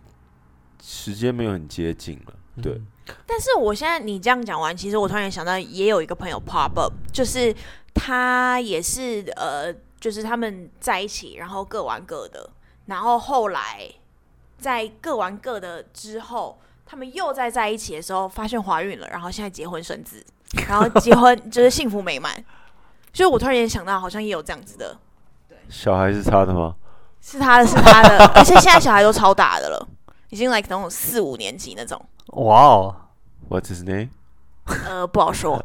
[0.80, 2.80] 时间没有很接近了，对，
[3.26, 7.52] 但是我现在你这样讲完，其实我突然想到，也有一个朋友 pop up，就是
[7.92, 12.48] 他也是呃，就是他们在一起，然后各玩各的，
[12.86, 13.90] 然后后来
[14.58, 20.24] 在各玩各的之后，他们又在在一起的时候，发现怀孕了，然后现在结婚生子，
[20.68, 22.32] 然后结婚就是幸福美满。
[23.12, 24.96] 所以我突然间想到，好像也有这样子的，
[25.48, 26.76] 对小孩是他的吗？
[27.24, 29.88] 是他的，是他的， 而且现在小孩都超大的了，
[30.28, 31.98] 已经 like 那种四五年级那种。
[32.26, 32.94] 哇哦
[33.48, 34.10] ，What's his name？
[34.86, 35.56] 呃，不好说。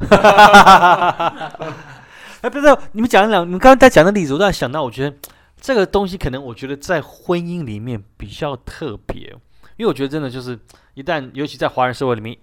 [2.40, 5.14] 哎，不是，你们讲两，你们刚才在讲的例子，我突然想到，我觉得
[5.60, 9.28] 这个东西可能，我觉得在婚姻里面比较特别，
[9.76, 10.58] 因为我觉得真的就是
[10.94, 12.34] 一旦，尤其在华人社会里面，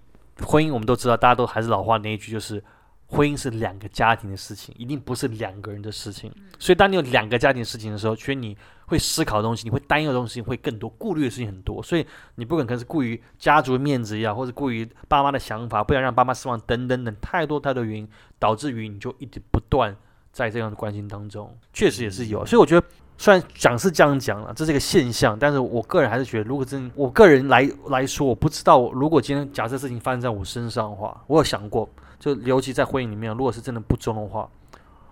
[0.44, 2.62] 婚姻我们都知道，大家都还是老话那一句，就是
[3.08, 6.32] 婚姻是两个家庭的事情，一定不是两个人的事情。
[6.60, 8.56] 所以，当你有两个家庭的事情的时候，其实你
[8.88, 11.82] 会思考的东西，你会担忧的东西会更多，顾虑的事情很多。
[11.82, 19.94] 所以，你不可能是顾于家族的面子呀，或者顾于爸妈的想法，不想让爸妈失望等等等，太多太多原因，导致于你就一直不断
[20.32, 22.44] 在这样的关心当中，确实也是有。
[22.44, 22.86] 所以，我觉得
[23.18, 34.48] 虽然讲是这样讲了，这是一个现象，但是我个人还是觉得，如果真我个人来来说，我不知道如果今天假设事情发生在我身上的话，我有想过，就尤其在婚姻里面，如果是真的不忠的话。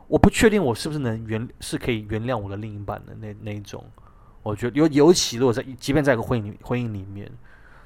[0.08, 3.84] 我不确定我是不是能原是可以原谅我的另一半的那那一种，
[4.42, 7.30] 我觉得尤尤其如果在即便在一个婚姻婚姻里面，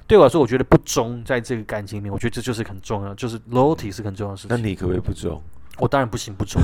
[0.07, 4.55] 对我来说，我觉得不忠在这个感情里面，我觉得这就是很重要，就是 loyalty 是很重要的事情。
[4.55, 5.41] 那你可不可以不忠？
[5.79, 6.61] 我当然不行，不忠，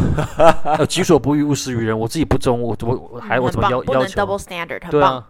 [0.88, 1.98] 己所 不欲，勿施于人。
[1.98, 5.28] 我自己不忠，我我我还我怎么要要求？Double standard，很对啊，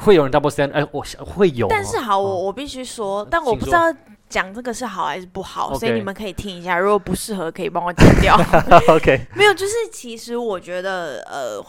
[0.00, 1.66] 会有人 double standard，哎，我会有。
[1.68, 3.92] 但是好，我我必须说，但我不知道。
[4.28, 6.78] 讲这个是好还是不好，所以你们可以听一下。
[6.78, 8.36] 如果不适合，可以帮我剪掉。
[8.88, 11.64] OK， 没有，就是其实我觉得，呃，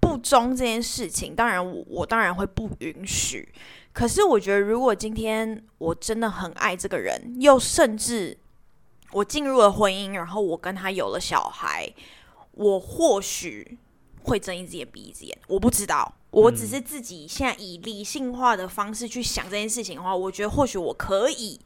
[0.00, 3.48] 不忠这件事情，当然我我当然会不允许。
[3.92, 8.36] 可是我觉得，如果今天我真的很爱这个人，又甚至
[9.12, 11.90] 我进入了婚姻，然后我跟他有了小孩，
[12.52, 13.78] 我或许
[14.24, 15.38] 会睁一只眼闭一只眼。
[15.46, 16.12] 我不知道。
[16.36, 21.58] 我只是自己现在以理性化的方式去想这件事情的话，我觉得或许我可以。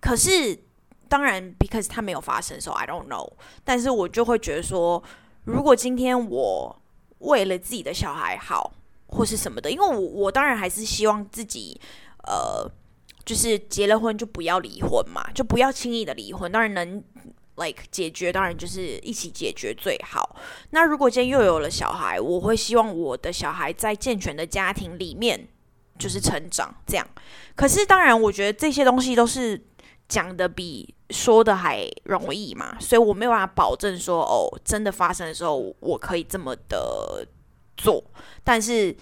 [0.00, 0.58] 可是
[1.10, 3.30] 当然，because 它没有发生，，so I don't know。
[3.64, 5.02] 但是我就会觉得说，
[5.44, 6.82] 如果今天我
[7.18, 8.72] 为了自己的小孩好，
[9.08, 11.78] 或是什么的，因为我我当然还是希望自己，
[12.26, 12.66] 呃，
[13.26, 16.50] 就是结了婚就不要离婚嘛，就不要轻易的离婚。
[16.50, 17.04] 当然能。
[17.56, 20.36] Like 解决当然就是一起解决最好。
[20.70, 25.48] 那如果今天又有了小孩，我会希望我的小孩在健全的家庭里面
[25.98, 27.06] 就是成长这样。
[27.54, 29.60] 可是当然，我觉得这些东西都是
[30.08, 37.26] 讲的比说的还容易嘛，所以我没有办法保证说哦，真的发生的时候我可以这么的
[37.76, 38.02] 做。
[38.42, 38.94] 但是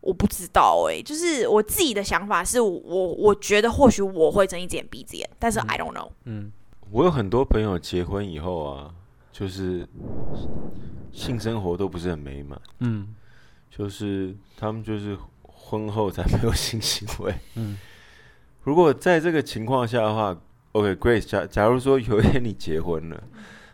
[0.00, 6.10] 我不知道哎，就是我自己的想法是我我觉得或许我会睁一只眼闭一只眼，但是 I don't know。
[6.24, 6.52] 嗯。
[6.94, 8.94] 我有很多朋友结婚以后啊，
[9.32, 9.84] 就是
[11.10, 13.12] 性生活都不是很美满，嗯，
[13.68, 17.76] 就是他们就是婚后才没有性行为，嗯。
[18.62, 23.20] 如果在这个情况下的话，OK，Grace，假假如说有一天你结婚了，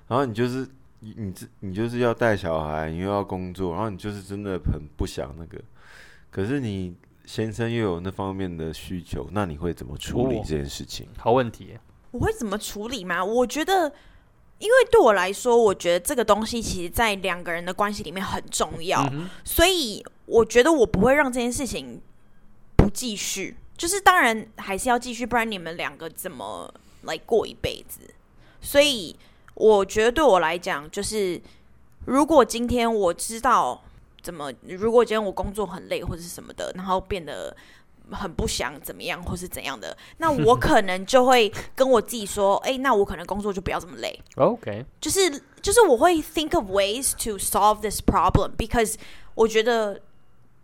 [0.09, 0.67] 然后你就是
[1.01, 5.61] 你你你就是要带小孩，你又要工作，然后你就是真的很不想那个，
[6.31, 11.07] 可是你先生又有那方面的需求，那你会怎么处理这件事情？
[11.19, 11.77] 好问题。
[12.13, 13.25] 我会怎么处理吗？
[13.25, 13.93] 我觉得，
[14.59, 19.09] 因为对我来说，我觉得这个东西其实，在两个人的关系里面很重要，
[19.45, 22.01] 所以我觉得我不会让这件事情
[22.77, 23.57] 不继续。
[23.77, 28.01] 就是当然还是要继续，不然你们两个怎么来过一辈子？
[28.61, 29.17] 所以
[29.55, 31.41] 我觉得对我来讲，就是
[32.07, 33.81] 如果今天我知道
[34.21, 37.57] 怎么，如果今天我工作很累或者是什么的，然后变得。
[38.13, 44.21] 很不想怎么样，或是怎样的， 那我可能就会跟我自己说，哎，那我可能工作就不要这么累。
[44.37, 45.31] OK，就是
[45.63, 48.95] 就是我会 think of ways to solve this problem，because
[49.35, 50.01] 我觉得。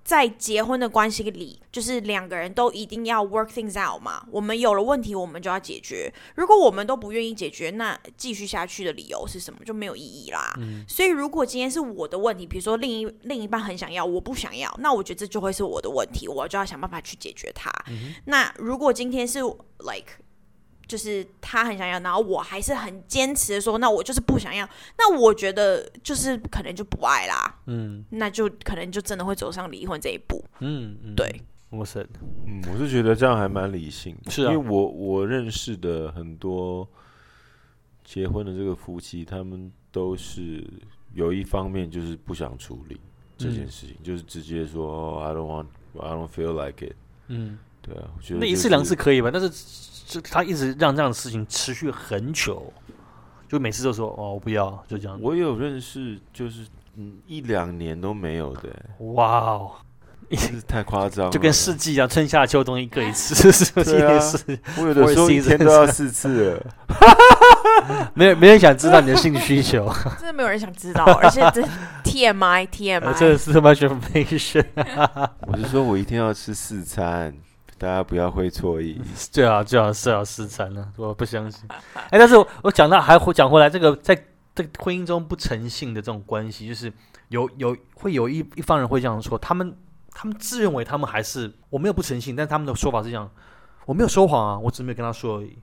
[0.07, 4.25] 在结婚的关系里，就是两个人都一定要 work things out 嘛。
[4.31, 6.14] 我们有了问题，我们就要解决。
[6.37, 9.59] 如果我们都不愿意解决，那继续下去的理由是什么？
[9.64, 10.55] 就没有意义啦。
[10.87, 17.69] 所以，如果今天是我的问题，比如说另一另一半很想要，我不想要，那我觉得这就会是我的问题，我就要想办法去解决它。
[18.27, 19.40] 那如果今天是
[19.81, 20.12] like
[20.87, 24.68] 就是他很想要，然后我还是很坚持的说，那我就是不想要。
[24.99, 32.07] 那我觉得就是可能就不爱啦，嗯，那就可能就真的会走上离婚这一步，嗯，对，我是，
[32.46, 36.88] 嗯，我是觉得这样还蛮理性，是啊，因为我我认识的很多
[38.05, 40.64] 结婚的这个夫妻，他们都是
[41.12, 43.01] 有一方面就是不想处理
[43.37, 45.66] 这件事情，就是直接说，I don't want,
[46.01, 46.94] I don't feel like it，
[47.27, 49.51] 嗯，对啊，我觉得那一次两次可以吧，但是。
[50.07, 52.72] 就他一直让这样的事情持续很久，
[53.49, 55.18] 就每次都说哦，我不要，就这样。
[55.20, 56.61] 我有认识，就是
[56.97, 58.68] 嗯一两年都没有的。
[59.14, 59.72] 哇哦，
[60.68, 63.97] 太夸张， 就跟四季一样，春夏秋冬一个一次， 是不是？
[64.78, 66.66] 我有的时候一天都要四次 了。
[68.14, 71.62] 没有没人想知道你的性需求，真的没有人想知道，而且这
[72.05, 74.64] TMI TMI，这是 much information。
[75.49, 77.34] 我是说我一天要吃四餐。
[77.79, 79.01] 大家不要会错意。
[79.31, 81.68] 最好最好是要失残了，我不相信。
[82.11, 84.14] 哎，但是我我讲到还讲回来，这个在
[84.55, 86.93] 这个婚姻中不诚信的这种关系，就是
[87.29, 89.77] 有有会有一一方人会这样说，他们
[90.11, 93.31] 他们自认为他们还是我没有不诚信，但他们的说法是这样，
[93.85, 95.59] 我没有说谎啊，我只是没有跟他说而已，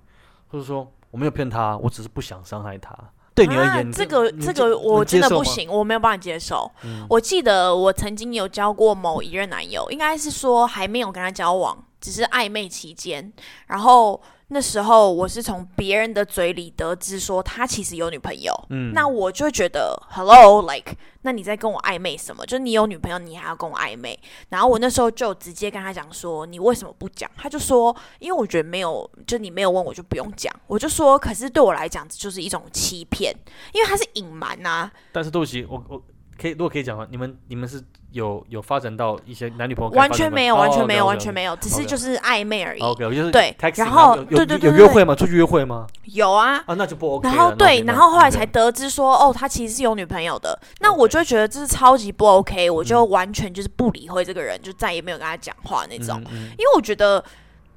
[0.49, 2.95] 或者说我没有骗他，我只是不想伤害他。
[3.35, 5.43] 对你而言，啊这个这个我真的不。
[5.43, 6.71] 行，我没有办法接受。
[6.83, 13.31] 嗯我记得我曾经有交过某一任男友，应该是说还没有跟他交往，只是暧昧期间。
[13.67, 22.45] 然后那时候我是从别人的嘴里得知说他其实有女朋友，嗯那我就觉得，Hello，like，那你在跟我暧昧什么？
[22.45, 24.19] 就是你有女朋友，你还要跟我暧昧？
[24.49, 27.31] 然后我那时候就直接跟他讲说，你为什么不讲？
[27.37, 30.53] 他就说，因为我觉得没有，就你没有问我就不用讲。
[30.67, 33.33] 我就说，可是对我来讲，这就是一种欺骗，
[33.73, 36.03] 因为他是隐瞒啊呐、但是对不起，我我
[36.39, 37.81] 可以如果可以讲的话，你们你们是
[38.11, 42.81] 有有发展到一些男女朋友完全没有，哦完全没有，完全没有，只是就是暧昧而已。
[42.81, 45.15] OK，我就是对然后对对对有约会吗？
[45.15, 45.87] 出去约会吗？
[46.05, 50.59] 有啊，啊，那就不 OK 然后对，然后后来才得知说，哦，他其实是有女朋友的。
[50.79, 56.21] 那我就会觉得这是超级不 OK，我就嗯完全就是不理会这个人，就再也没有跟他讲话那种。
[56.31, 57.23] 因为我觉得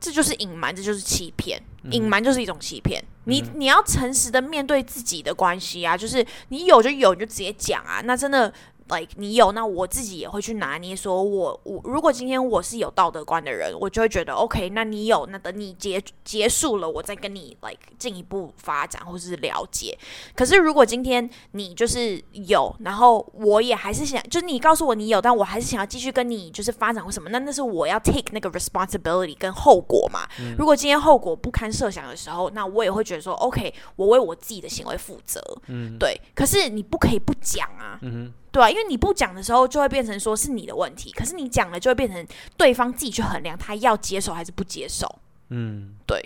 [0.01, 3.03] 这就是隐瞒，这就是欺骗，隐瞒就是一种欺骗。
[3.25, 8.01] 你嗯你要诚实的面对自己的关系啊，就是你有就有，你就直接讲啊。
[8.05, 8.53] 那真的。
[8.89, 10.95] Like 你有，那我自己也会去拿捏。
[10.95, 14.71] 说我我如果今天我是有道德观的人，我就会觉得 OK。
[14.71, 19.97] 那你有，那等你结结束了，我再跟你 like 进一步发展或是了解。
[20.35, 30.27] 可是如果今天你就是有，然后我也还是想，就是你告诉我你有，但我还是想要继续跟你就是发展或什么，那那是我要 take 那个 responsibility 跟后果嘛。
[30.59, 35.41] 如果今天后果不堪设想的时候，那我也会觉得说 OK，我为我自己的行为负责。
[35.67, 37.99] 嗯对，可是你不可以不讲啊。
[38.03, 41.13] 嗯哼对啊，因为你不讲的时候，就会变成说是你的问题。
[41.13, 42.27] 可是你讲了，就会变成
[42.57, 45.07] 对方自己去衡量他要接受还是不接受。
[45.51, 46.19] 嗯对、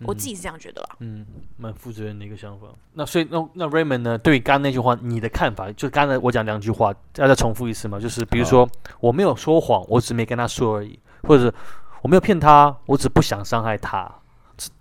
[0.00, 0.96] 嗯我自己是这样觉得啦。
[1.00, 1.26] 嗯，
[1.58, 2.68] 蛮负责任的一个想法。
[2.94, 4.16] 那所以那那 Raymond 呢？
[4.16, 5.70] 对于刚刚那句话，你的看法？
[5.72, 8.00] 就刚才我讲两句话，要再重复一次嘛？
[8.00, 8.66] 就是比如说
[8.98, 11.54] 我没有说谎，我只没跟他说而已，或者是
[12.00, 14.10] 我没有骗他，我只不想伤害他。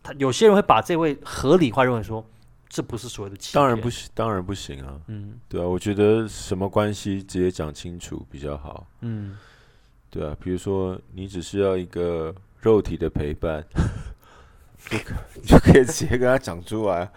[0.01, 2.25] 他有些人会把这位合理化，认为说
[2.73, 3.61] 这不是所谓的欺骗。
[3.61, 5.39] 当然不行，当然不行啊，嗯。
[5.47, 9.37] 对啊，我觉得什么关系直接讲清楚比较好，嗯。
[10.09, 13.63] 对啊，比如说你只需要一个肉体的陪伴，
[14.89, 17.07] 就可你就可以直接跟他讲出来，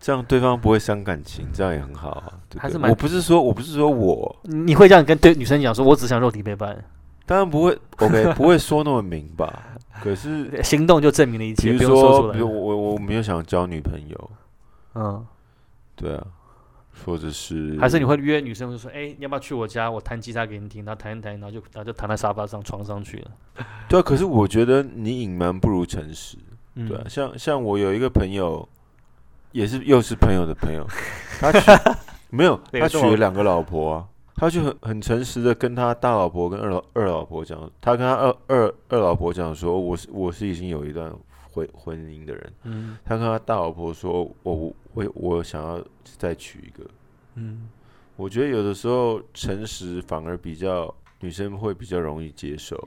[0.00, 2.32] 这样对方不会伤感情，这样也很好啊。
[2.48, 2.62] 对不对？
[2.62, 6.82] 还是蛮我不是说我不是说我，你会这样跟对女生讲说，我只想肉体陪伴，
[7.26, 9.69] 当然不会，OK，不会说那么明吧？
[10.02, 12.38] 可是行动就证明了一切，比如说比。
[12.38, 14.30] 如我我没有想交女朋友，
[14.94, 15.24] 嗯，
[15.94, 16.26] 对啊，
[17.04, 19.90] 或者是还是你会约女生，就说，哎、你要不要去我家？
[19.90, 23.30] 我弹吉他给你听，然后弹一弹，然后就然后就躺在沙发上、床上去了。
[23.88, 26.36] 对啊，可是我觉得你隐瞒不如诚实。
[26.74, 28.66] 嗯对啊，像像我有一个朋友，
[29.52, 30.86] 也是又是朋友的朋友，
[31.40, 31.58] 他娶
[32.30, 34.04] 没有，他娶了两个老婆啊，
[34.40, 41.14] 他就很很诚实的跟他大老婆跟二老二老婆讲，他跟他二二二老婆讲说，我是我是已经有一段
[41.52, 42.96] 婚婚姻的人，嗯。
[43.04, 46.88] 他跟他大老婆说，我我我我想要再娶一个，
[47.34, 47.68] 嗯
[48.16, 52.82] 我觉得有的时候诚实反而比较女生会比较容易接受，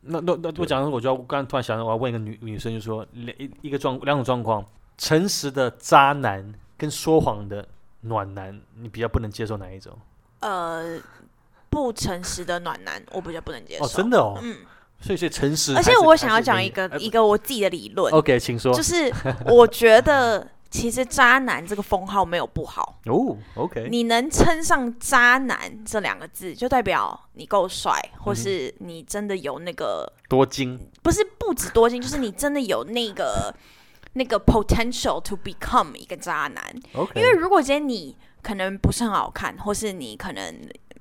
[0.00, 4.64] 那那那我讲的，我就要刚刚突然想到，我要问一个女女生，就说两一一个状两种状况，
[4.96, 7.68] 诚实的渣男跟说谎的
[8.00, 9.96] 暖男，你比较不能接受哪一种？
[10.40, 10.98] 呃，
[11.68, 13.84] 不诚实的暖男，我比较不能接受。
[13.84, 14.56] 哦，真的哦，嗯，
[15.00, 18.72] 所以是诚实而，且我想要讲一个哎一个我自己的理论，OK，请说。
[18.72, 19.12] 就是
[19.46, 33.54] 我觉得其实渣男这个封号没有不好，哦，OK，你能称上渣男这两个字，就代表你够帅，或是你真的有那个，多金，不是不止多金，就是你真的有那个
[34.12, 36.62] 那个 potential to become 一个渣男。
[36.94, 38.16] OK，因为如果今天你
[38.48, 40.42] 可能不是很好看，或是你可能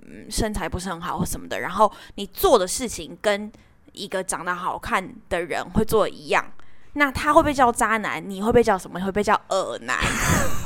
[0.06, 3.50] 嗯身材不是很好或什么的，然后你做的事情跟
[3.93, 6.45] 一个长得好看的人会做的一样，
[6.93, 9.00] 那他会被叫渣男，你会被叫什么？
[9.00, 9.98] 会被叫恶男，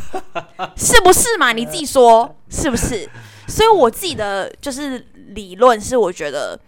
[0.76, 1.52] 是不是嘛？
[1.52, 3.08] 你自己说是不是？
[3.48, 4.98] 所以我自己的就是
[5.36, 6.60] 理论是，我觉得。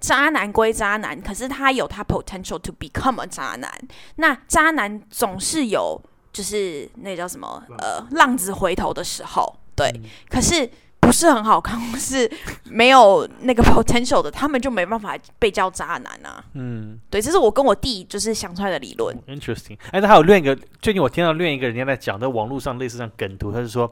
[0.00, 3.70] 渣男归渣男，可是他有他 potential to become a 渣男。
[4.16, 6.00] 那渣男总是有
[6.32, 10.00] 就是那叫什么呃浪子回头的时候，对。
[10.28, 10.68] 可是
[11.00, 12.30] 不是很好看，或是
[12.64, 16.44] 没有那个 potential 的，他们就没办法被叫渣男啊。
[16.52, 19.16] 嗯对，这是我跟我弟就是想出来的理论。
[19.26, 19.78] ，interesting。
[19.90, 23.90] 哎，那还有另一个，最近我听到另一个人家在讲，在网络上类似像梗图，他是说，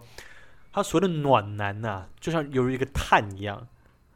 [0.72, 3.66] 他所谓的暖男呐、就像犹如一个炭一样，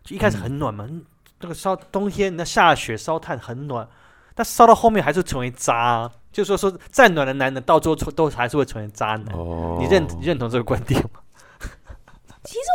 [0.05, 1.05] 就一开始很暖嘛，嗯
[1.41, 3.89] 那个烧冬天那下雪烧炭很暖，
[4.33, 9.35] 但烧到后面还是成为渣、啊，就说说再暖的男人到最后都还是会成为渣男。
[9.35, 11.19] 哦，你认你认同这个观点吗？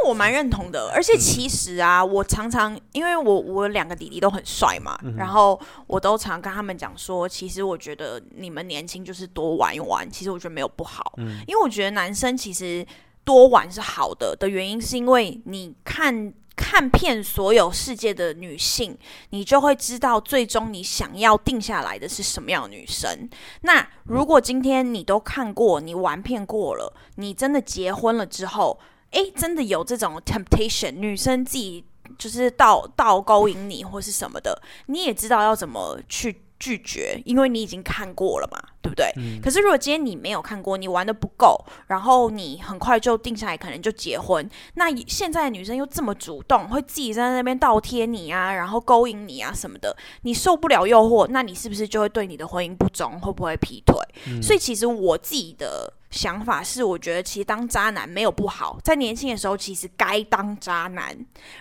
[0.08, 12.86] 我蛮认同的，而且其实啊，我常常因为我我两个弟弟都很帅嘛，嗯然后我都常跟他们讲说，其实我觉得你们年轻就是多玩一玩，其实我觉得没有不好，嗯因为我觉得男生其实
[13.24, 16.34] 多玩是好的的原因，是因为你看。
[16.60, 18.98] 看遍所有世界的女性，
[19.30, 23.30] 你就会知道最终你想要定下来的是什么样的女生。
[23.62, 28.78] 那如果今天你都看过，你玩遍过了，你真的结婚了之后，
[29.12, 31.84] 诶，真的有这种 temptation，女生自己
[32.18, 39.12] 就是倒倒勾引你或是什么的，你也知道要怎么去拒绝，因为你已经看过了嘛，对不对？
[39.18, 53.96] 嗯可是如果今天你没有看过，你玩的不够，然后你很快就定下来，可能就结婚，那现在的女生又这么主动，会自己在那边倒贴你啊，然后勾引你啊什么的，你受不了诱惑，那你是不是就会对你的婚姻不忠，会不会劈腿？
[54.28, 61.16] 嗯所以其实我自己的想法是，我觉得其实当渣男没有不好，在年轻的时候其实该当渣男，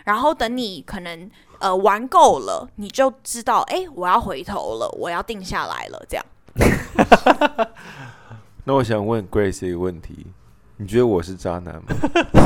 [0.05, 6.25] 然后等你可能呃玩够了，你就知道，哎、我要回头了，我要定下来了，这样。
[8.65, 10.27] 那我想问 Grace 一个问题，
[10.77, 11.83] 你觉得我是渣男吗？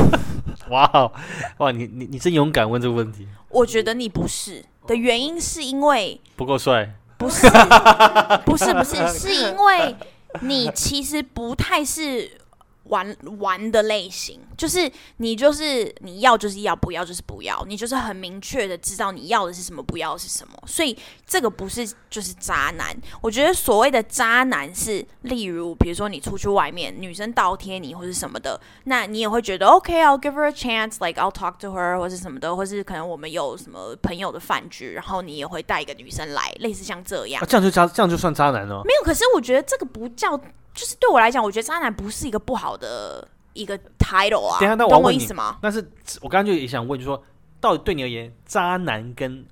[0.69, 1.11] 哇哦
[1.57, 6.95] 哇，你你你真勇敢问这个问题，我觉得你不是的原因是因为不够帅。
[7.17, 7.47] 不是
[8.45, 9.95] 不是不是，是因为
[10.39, 12.40] 你其实不太是
[12.91, 22.95] 玩玩的类型，就是你就是你要就是要，不要就是不要，你就是很明确的知道你要的是什么，不要的是什么，所以这个不是就是渣男。
[23.21, 37.45] 我觉得所谓的渣男是，例如比如说你出去外面，女生倒贴你或是什么的，那你也会觉得 OK，I'll、give her a chance，like I'll talk to her 或是什么的，或是可能我们有什么朋友的饭局，然后你也会带一个女生来，类似像这样啊，。
[37.45, 38.81] 这样就渣，这样就算渣男哦。
[38.83, 40.39] 没有，可是我觉得这个不叫，
[40.73, 44.57] 就是对我来讲，我觉得渣男不是一个不好的一个 title 啊。
[44.59, 45.57] 等下那我问你意思吗？
[45.61, 45.79] 但是
[46.21, 47.21] 我刚刚就也想问，就是说，
[47.59, 49.45] 到底对你而言，渣男跟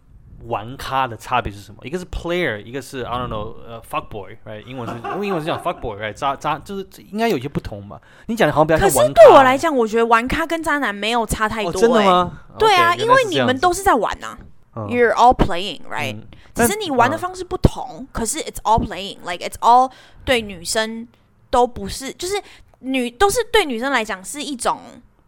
[0.46, 1.80] 玩咖的差别是什么？
[1.86, 4.62] 一个是 player，一个是 I don't know，呃，fuck boy，right？
[4.66, 6.14] 英文是，因 为英文是讲 fuck boy，right？
[6.14, 8.00] 渣渣就是应该有一些不同吧？
[8.28, 9.22] 你讲的好像比较可是像玩咖。
[9.22, 11.74] 对我来讲，我觉得玩咖跟渣男没有差太多。
[11.74, 12.02] 真的？
[12.06, 12.40] 吗？
[12.58, 19.90] 对啊 OK，因为你们都是在玩呐、嗯 You're all playing, right？、嗯只是你玩的嗯方式不同，可是 it's all playing，like it's all
[20.26, 21.08] 对女生
[21.50, 22.42] 都不是，就是
[22.80, 24.82] 女都是对女生来讲是一种。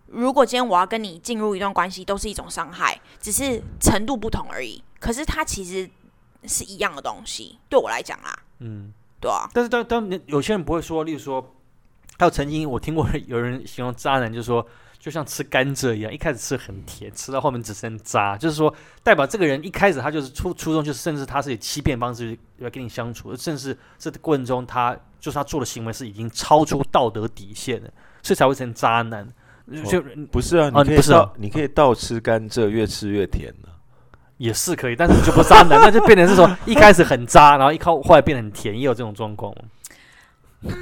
[0.07, 4.83] 如果今天我要跟你进入一段关系，都是一种伤害，只是程度不同而已。
[4.99, 5.89] 可是它其实
[6.43, 11.55] 是一样的东西，对我来讲啊，嗯，对啊，但是当当有些人不会说，例如说，
[12.17, 14.67] 还有曾经我听过有人形容渣男，就是说，
[15.02, 18.72] 就像吃甘蔗一样，一开始吃很甜，吃到后面只剩渣，就是说，
[19.02, 27.91] 代表这个人一开始他就是初初衷就是，甚至他是以欺骗方式来跟你相处，甚至这个过程中他就是他做的行为是已经超出道德底线的，
[28.22, 29.28] 所以才会成渣男。
[29.89, 33.70] 就、不是啊，哦你可以不是啊，你可以倒吃甘蔗，越吃越甜的。
[34.38, 40.74] 也是可以，但是你就不渣男，那就变成是说一开始很渣，然后一靠后来变得很甜，也有这种状况吗。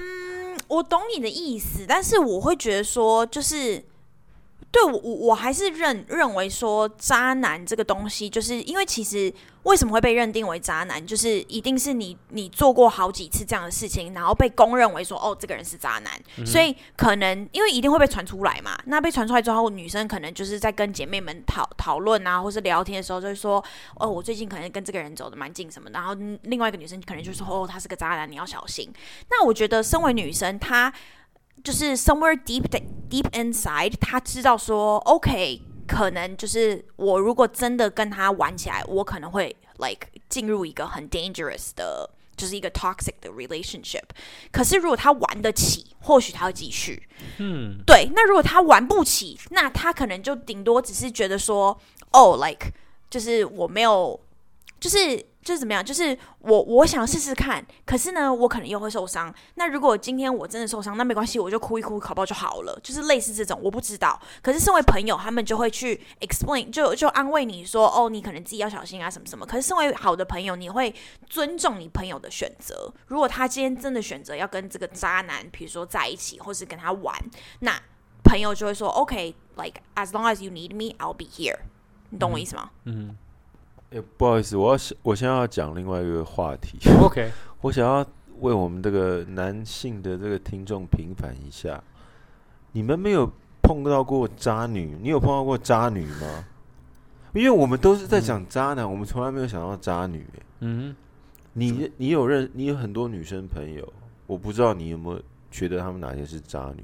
[0.67, 3.83] 我懂你的意思，但是我会觉得说，就是
[4.71, 23.63] 对我我我还是认认为说，渣男这个东西，就是因为其实为什么会被认定为渣男，就是一定是你你做过好几次这样的事情，然后被公认为说，哦，这个人是渣男，所以可能因为一定会被传出来嘛，那被传出来之后，女生可能就是在跟姐妹们讨讨论啊，或是聊天的时候，就会说，
[23.95, 28.87] 哦，我最近可能跟这个人走的蛮近什么的，然后嗯另外一个女生可能就说，哦，他是个渣男，你要小心。
[29.31, 30.93] 那我觉得，身为女生，她
[31.63, 32.63] 就是 somewhere deep
[33.09, 44.03] deep inside，他知道说，OK，可能就是我如果真的跟他玩起来，我可能会 like 进入一个很 dangerous 的，就是一个 toxic 的 relationship。
[44.51, 47.07] 可是如果他玩得起，或许他会继续。
[47.37, 51.77] 嗯，对，那如果他玩不起，那他可能就顶多只是觉得说，
[52.11, 52.71] 哦，like
[53.09, 54.19] 就是我没有，
[54.79, 59.33] 就是就是怎么样，就是我我想试试看，可是呢，我可能又会受伤。
[59.55, 62.79] 那如果今天我真的受伤，那没关系，我就哭一哭，考不就好了。
[62.83, 64.19] 就是类似这种，我不知道。
[64.41, 69.45] 可是身为朋友，他们就会去 explain，就就安慰你说，哦，你可能自己要小心啊，什么什么。
[69.45, 70.93] 可是身为好的朋友，你会
[71.27, 72.93] 尊重你朋友的选择。
[73.07, 77.15] 如果他今天真的选择要跟这个渣男，比如说在一起，或是跟他玩，
[77.59, 77.77] 那
[78.23, 81.57] 朋友就会说，OK，like、as long as you need me，I'll be here。
[82.11, 82.69] 你懂我意思吗？
[82.85, 83.15] 嗯
[83.91, 87.31] 哎，不好意思，我要我现在要讲另外一个话题，， OK，
[87.61, 88.05] 我想要
[88.39, 91.81] 为我们这个男性的这个听众平反一下，
[92.73, 93.29] 你们没有
[93.63, 94.95] 碰到过渣女？
[95.01, 96.45] 你有碰到过渣女吗？
[97.33, 100.43] 因为我们都是在讲渣男，我们从来没有想到渣女、欸。
[100.61, 100.95] 嗯
[101.53, 103.91] 你你有认你有很多女生朋友，
[104.27, 106.83] 我不知道你有没有觉得她们哪些是渣女，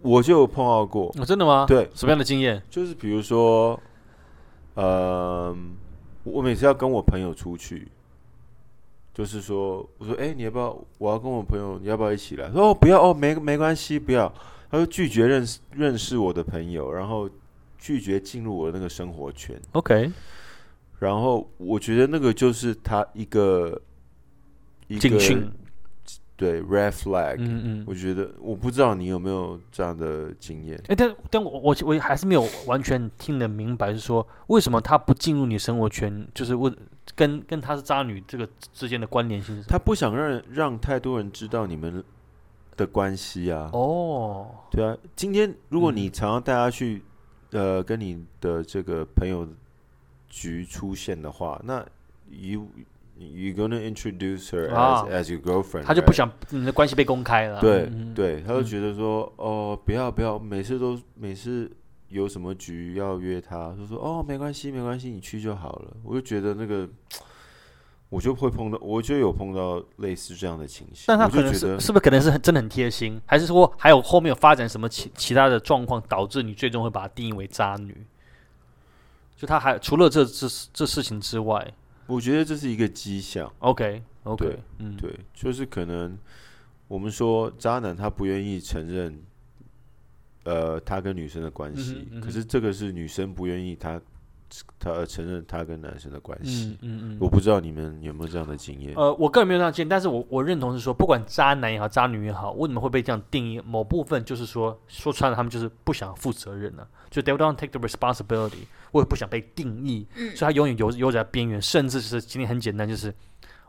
[0.00, 1.66] 我就有碰到过，哦，真的吗？
[1.68, 2.62] 对，什么样的经验？
[2.70, 3.78] 就是比如说，
[4.74, 5.56] 呃，
[6.24, 7.88] 我每次要跟我朋友出去，
[9.12, 10.78] 就是说，我说，哎、你要不要？
[10.98, 12.50] 我要跟我朋友，你要不要一起来？
[12.50, 14.32] 说哦，不要哦，没没关系，不要。
[14.70, 17.28] 他就拒绝认识认识我的朋友，然后
[17.76, 19.60] 拒绝进入我的那个生活圈。
[19.72, 20.10] OK，
[20.98, 23.78] 然后我觉得那个就是他一个
[24.88, 25.52] 一个警讯。
[26.42, 27.36] 对 red flag。
[27.38, 27.84] 嗯嗯。
[27.86, 30.76] 我觉得我不知道你有没有这样的经验。
[30.88, 36.76] 哎，但但我我我还是没有完全听得明白，是说为什么他不进入你生活圈，就是问
[37.14, 39.66] 跟跟他是渣女这个之间的关联性是什么？
[39.68, 42.02] 他不想让让太多人知道你们
[42.76, 43.70] 的关系啊。
[43.72, 47.02] 哦，对啊，今天如果你嗯常常带他去，
[47.52, 49.46] 呃，跟你的这个朋友
[50.28, 51.84] 局出现的话，那
[52.30, 52.66] you
[53.30, 57.60] you gonna introduce her as、啊 as your girlfriend，他就不想你的关系被公开了。
[57.60, 61.70] 对嗯，对，他就嗯觉得说，哦，不要不要，每次都每次
[62.08, 65.96] 有什么局要约他，就说哦，没关系没关系，你去就好了。
[66.02, 66.88] 我就觉得那个，
[68.08, 71.04] 我就会碰到，我就有碰到类似这样的情形。
[71.06, 77.96] 但他可能觉得是是不是可能是很真的很贴心，还是说还有后面有发展什么其其他的状况，导致你最终会把她定义为渣女？
[79.34, 81.66] 就他还除了这这这事情之外
[82.06, 83.52] 我觉得这是一个迹象。
[83.60, 86.16] ，OK OK，对嗯，对，就是可能
[86.88, 89.22] 我们说渣男他不愿意承认，
[90.44, 94.00] 呃，他跟女生的关系，嗯嗯可是这个是女生不愿意他
[94.78, 96.98] 他承认他跟男生的关系嗯。
[96.98, 98.94] 嗯嗯，我不知道你们有没有这样的经验？
[98.94, 103.60] 呃，我个人没有这样经验，但是我我认同是说，不管渣男也好，渣女也好，为什么会被这样定义？
[103.60, 113.12] 某部分就是说，说穿了，他们就是不想负责任呢、就 they don't take the responsibility，我也不想被定义，嗯所以他永远游游在边缘，甚至是今天很简单，就是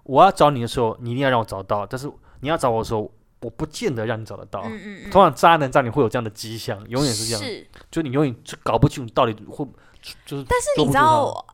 [0.03, 2.11] 我要找你的时候，你一定要让我找到，但是
[2.41, 3.11] 你要找我的时候，
[3.41, 4.61] 我不见得让你找得到。
[4.65, 9.65] 嗯嗯嗯，通常渣男渣女会有这样的迹象，永远是这样，是，就你永远就搞不清楚到底会
[10.26, 10.45] 就是。
[10.47, 11.45] 但是你知道，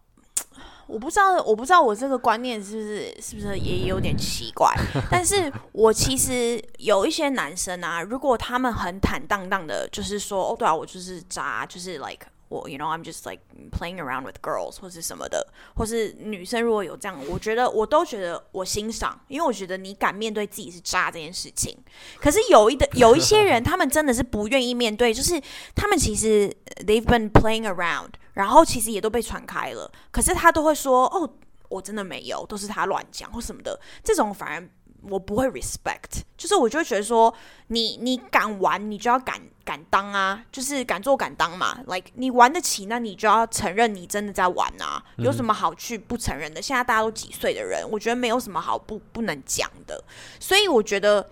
[0.87, 4.73] 我不知道，我不知道我这个观念是不是是不是也有点奇怪。
[5.11, 13.41] 但是我其实有一些男生啊，如果他们很坦荡荡的，就是说，哦，对啊，我就是渣，就是 like 我，you know I'm just like
[13.71, 21.77] playing around with girls 或是什么的，或是女生如果有这样，我觉得我都觉得我欣赏，因为我觉得你敢面对自己是渣这件事情。
[22.19, 25.41] 可是有一的有一些人， 他们真的是不愿意面对，就是
[25.75, 26.53] 他们其实
[26.85, 31.31] they've been playing around，然后其实也都被传开了，可是他都会说哦，
[31.69, 34.69] 我真的没有，都是他乱讲或什么的，这种反而
[35.03, 37.33] 我不会 respect，就是我就会觉得说
[37.67, 46.61] 你你敢玩，你就要敢敢当啊，就是敢做敢当嘛，like 你玩得起，那你就要承认你真的在玩啊，有什么好去不承认的？
[46.61, 50.03] 现在大家都几岁的人，我觉得没有什么好不不能讲的，
[50.39, 51.29] 所以我觉得。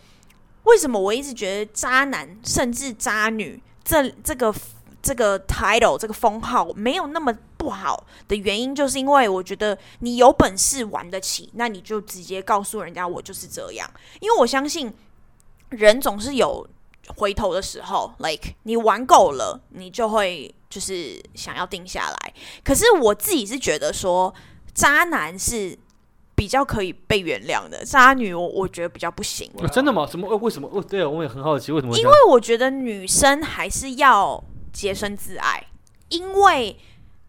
[0.64, 4.54] 为什么我一直觉得渣男甚至渣女这这个
[5.08, 13.90] 这个 title 这个封号没有那么不好的原因，就是因为我觉得你有本事玩得起，那你就直接告诉人家我就是这样，
[14.20, 14.94] 因为我相信
[15.70, 16.68] 人总是有
[17.16, 22.34] 回头的时候，like 你玩够了，你就会就是想要定下来。
[22.66, 24.34] 可是我自己是觉得说，
[24.74, 25.80] 渣男是
[26.36, 29.50] 比较可以被原谅的，渣女我我觉得比较不行。
[29.60, 30.06] 呃真的吗？
[30.06, 30.28] 什么？
[30.30, 30.70] 呃为什么？
[30.70, 31.98] 哦，对啊，我也很好奇，为什么？
[31.98, 34.44] 因为我觉得女生还是要
[34.78, 35.66] 洁身自爱，
[36.10, 36.78] 因为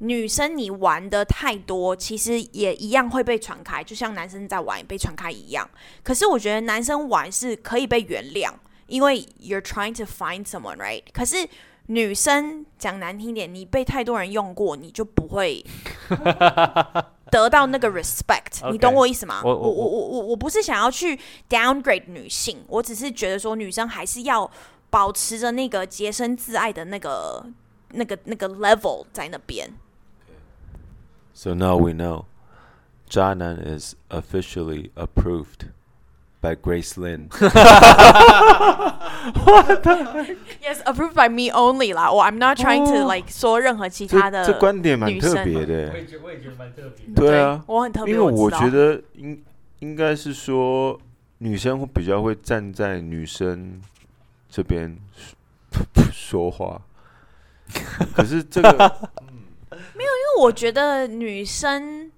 [0.00, 5.66] 女生你玩的太多，其实也一样会被传开，就像男生在玩被传开一样。
[6.02, 8.52] 可是我觉得男生玩是可以被原谅，
[8.86, 11.02] 因为 you're trying to find someone right。
[11.10, 11.48] 可是
[11.86, 15.64] 女生讲难听点，你被太多人用过，你就不会
[17.32, 19.40] 得到那个 respect，OK 你懂我意思吗？
[19.42, 21.18] 我我我我我不是想要去
[21.48, 24.50] downgrade 女性，我只是觉得说女生还是要
[24.89, 27.45] 保持着那个洁身自爱的那个
[27.91, 29.69] 那个那个 level 在那边。
[31.33, 32.25] So now we know,
[33.09, 35.71] 渣男 is officially approved
[36.41, 37.29] by Grace Lin.
[40.61, 42.11] Yes, approved by me only 啦。
[42.11, 49.41] 我 I'm not trying to 哦 like 说任何其这他的这观点蛮特女生别的也觉我也觉得蛮特别对啊我很特别，因为我知道觉得应
[49.79, 50.99] 应该是说
[51.39, 53.81] 女生会比较会站在女生
[54.50, 54.98] 这边
[56.12, 56.80] 说话，
[58.14, 58.70] 可是这个
[59.70, 62.10] 没有因为我觉得女生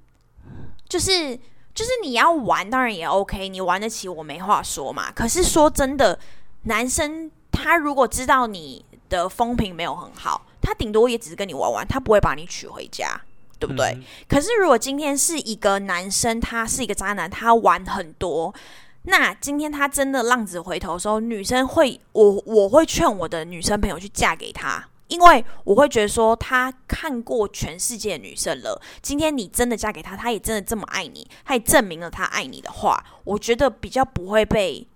[0.88, 1.36] 就是
[1.74, 5.10] 就是你要玩，当然也 OK，你玩得起，我没话说嘛。
[5.12, 6.18] 可是说真的，
[6.62, 13.20] 男生他如果知道你的风评没有很好，他顶多也只是跟你玩玩，他不会把你娶回家。
[13.60, 13.92] 对不对？
[13.94, 18.54] 嗯可是如果今天是一个男生，他是一个渣男，他玩很多。
[19.02, 28.80] 那今天他真的浪子回头的时候，女生会我我会劝我的女生朋友去嫁给他，因为我会觉得说他看过全世界的女生了。
[29.00, 34.86] 今天你真的嫁给他，他也真的这么爱你，他也证明了他爱你的话，我觉得比较不会被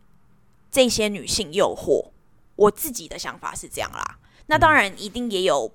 [0.70, 2.10] 这些女性诱惑。
[2.56, 4.18] 我自己的想法是这样啦。
[4.46, 5.72] 那当然，一定也有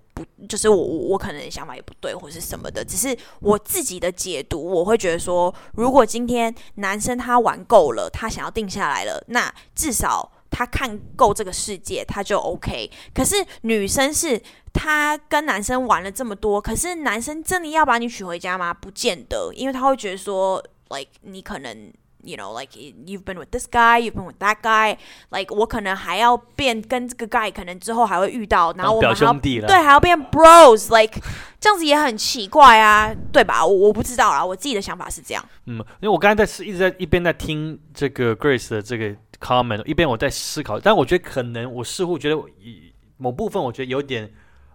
[0.47, 2.83] 就是我我我可能想法也不对，或者是什么的。
[2.83, 12.89] 只是我自己的解读，我会觉得说，如果今天男生他玩够了，他想要定下来了，那至少他看够这个世界，他就 OK。
[13.13, 14.41] 可是女生是
[14.73, 18.73] 她跟男生玩了这么多，可是男生真的要把你娶回家吗？
[18.73, 21.91] 不见得，因为他会觉得说，like 你可能。
[22.21, 24.97] You know, like you've been with this guy, you've been with that guy.
[25.31, 30.89] Like 我可能还要变跟这个 guy，可能之后还会遇到，然后我还要兄弟了，对，还要变 bros。
[30.93, 31.21] Like
[31.61, 33.65] 这样子也很奇怪啊，对吧？
[33.65, 35.43] 我我不知道啦，我自己的想法是这样。
[35.65, 42.37] 嗯，因为我刚才在是一直在一边在听这个 Grace 的这个 comment，一边我在思考，但我觉得可能我似乎觉得
[43.15, 44.29] 某部分我觉得有点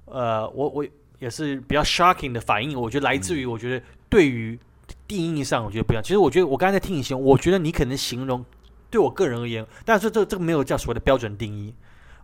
[0.06, 0.86] 呃，我我
[1.18, 4.58] 也是比较 shocking 的反应，我觉得来自于我觉得对于
[5.06, 6.02] 定义上我觉得不一样。
[6.02, 8.44] 其实我觉得我刚才在听你形容，我觉得你可能形容
[8.90, 11.74] 对我个人而言，但是这这个没有叫所谓的标准定义。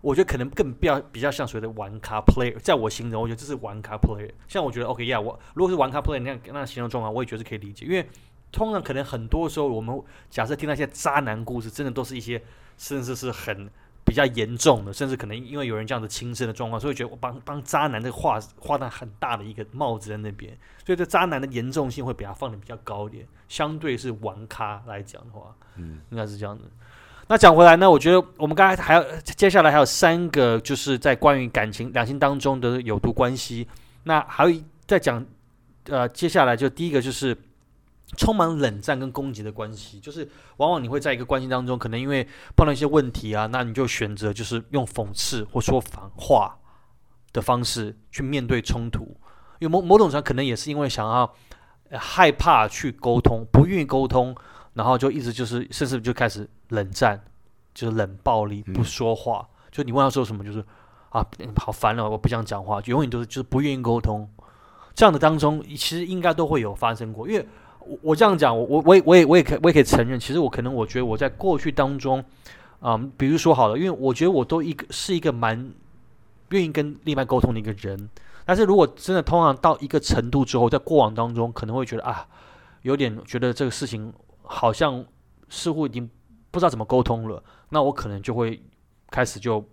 [0.02, 4.30] 我觉得可能更比较比较像所谓的玩咖 player，在我形容，我觉得这是玩咖 player。
[4.48, 8.08] 像我觉得 OK 呀、我如果是玩咖 player 那样那形容状况，我也觉得是可以理解，因为
[8.50, 12.42] 通常可能很多时候我们假设听那些渣男故事，真的都是一些
[12.78, 13.68] 甚至是很
[14.04, 26.64] 比较严重的，甚至可能因为有人这样的轻生的状况，所以觉得我帮帮渣男这个画画上很大的一个帽子在那边，所以这渣男的严重性会比他放的比较高一点，相对是玩咖来讲的话，嗯，应该是这样的。
[27.28, 33.68] 那讲回来呢，我觉得我们刚才还有接下来还有三个，就是在关于感情两性当中的有毒关系。
[34.02, 35.24] 那还有一在讲，
[35.84, 37.36] 呃，接下来就第一个就是
[38.16, 46.58] 充满冷战跟攻击的关系，就是往往你会在一个关系当中，可能因为碰到一些问题啊，那你就选择就是用讽刺或说反话
[47.32, 49.16] 的方式去面对冲突，
[49.60, 51.32] 因为某某种程度上可能也是因为想要、
[51.92, 54.34] 害怕去沟通，不愿意沟通，
[54.74, 57.22] 然后就一直就是甚至就开始冷战，
[57.72, 59.48] 就是冷暴力，不说话。
[59.70, 60.58] 就你问他说什么，就是
[61.10, 61.24] 啊，
[61.56, 64.28] 好烦了，我不想讲话，永远都是就是不愿意沟通。
[64.94, 67.28] 这样的当中，其实应该都会有发生过。
[67.28, 67.48] 因为
[67.80, 72.24] 我我这样讲，我我我也我也我也可我也可以承认，其实我可能我觉得我在过去当中，
[72.80, 75.72] 嗯，比如说好了，因为我觉得我都一个是一个蛮
[76.50, 78.08] 愿意跟另外沟通的一个人。
[78.44, 82.26] 但是如果真的通常到一个程度之后，在过往当中可能会觉得啊，
[82.82, 84.12] 有点觉得这个事情
[84.42, 85.04] 好像
[85.48, 86.08] 似乎已经
[86.50, 88.60] 不知道怎么沟通了，那我可能就会
[89.08, 89.64] 开始就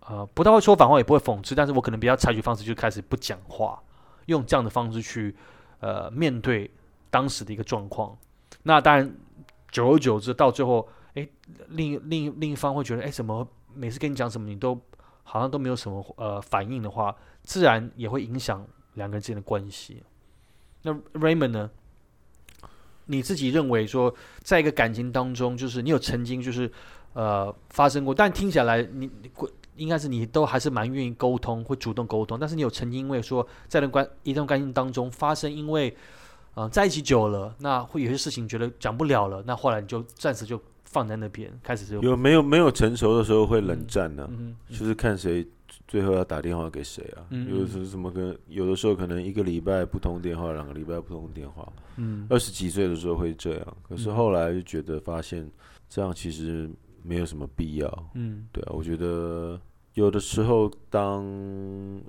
[0.00, 3.78] 呃不太会说反话，也不会讽刺，但是我可能比较采取方式就开始不讲话，
[4.26, 5.36] 用这样的方式去
[5.80, 6.70] 呃面对
[7.10, 8.16] 当时的一个状况。
[8.62, 9.16] 那当然，
[9.70, 11.28] 久而久之，到最后，哎，
[11.68, 14.78] 另另另一方会觉得，哎，怎么每次跟你讲什么，你都
[15.22, 20.02] 好像都没有什么呃反应的话，自然也会影响两个人之间的关系。
[20.82, 21.70] 那 Raymond 呢？
[23.10, 26.70] 你自己认为说，在一个感情当中，就是你有曾经就是
[27.14, 29.30] 呃发生过，但听起来你你
[29.76, 32.38] 应该是你都还是蛮愿意沟通，会主动沟通。
[32.38, 35.96] 但是你有曾经因为说在段关一段关系当中发生，因为
[36.58, 44.28] 呃在一起久了，那会有些事情觉得讲不了了，那后来你就暂时就放在那边，开始就有没有没有成熟的时候会冷战呢、
[44.68, 45.46] 就是看谁
[45.86, 47.22] 最后要打电话给谁啊？
[47.30, 51.70] 嗯有的时候什么跟有的时候可能一个礼拜不通电话，两个礼拜不通电话。
[51.96, 55.48] 嗯二十几岁的时候会这样，可是嗯后来就觉得发现
[55.88, 56.68] 这样其实
[57.02, 58.10] 没有什么必要。
[58.14, 59.60] 嗯对啊，我觉得
[59.94, 61.24] 有的时候当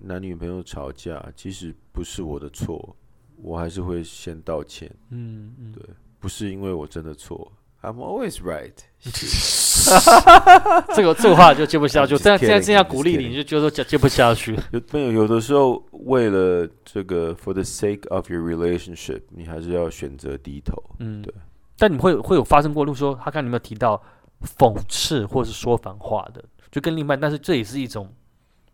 [0.02, 2.96] 男女朋友吵架，其实不是我的错，
[3.42, 5.84] 我还是会先道歉，嗯嗯，对
[6.20, 7.52] 不是因为我真的错。
[7.82, 8.74] I'm always right
[10.94, 12.18] 这个这个话就接不下去。
[12.18, 14.54] 现在现在这样鼓励你，你就觉得说接接不下去。
[14.72, 20.76] 有没有有的时候为了这个 for the sake of your relationship，你还是要选择低头。
[21.00, 21.34] 嗯，对。
[21.78, 24.02] 但你会会有发生过，例如说他看你有没有提到
[24.58, 28.14] 讽刺或是说反话的，就跟另一半，但是这也是一种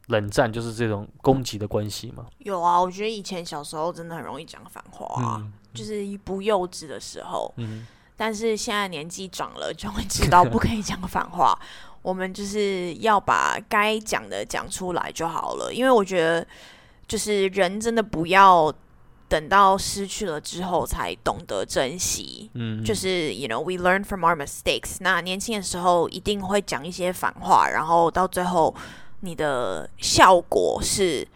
[0.07, 2.25] 冷战，就是这种攻击的关系吗。
[2.39, 7.53] 有啊，我觉得以前小时候真的很容易讲反话啊，嗯就是不幼稚的时候。
[7.57, 7.85] 嗯
[8.17, 11.53] 但是现在年纪长了，就会知道不可以讲反话。
[12.01, 16.47] 我们就是要把该讲的讲出来就好了，因为我觉得，
[17.07, 18.73] 就是人真的不要
[19.27, 22.49] 等到失去了之后才懂得珍惜。
[22.53, 24.95] 嗯，就是 you know we learn from our mistakes。
[25.01, 28.73] 那年轻的时候一定会讲一些反话，然后到最后
[29.25, 31.27] 你的效果是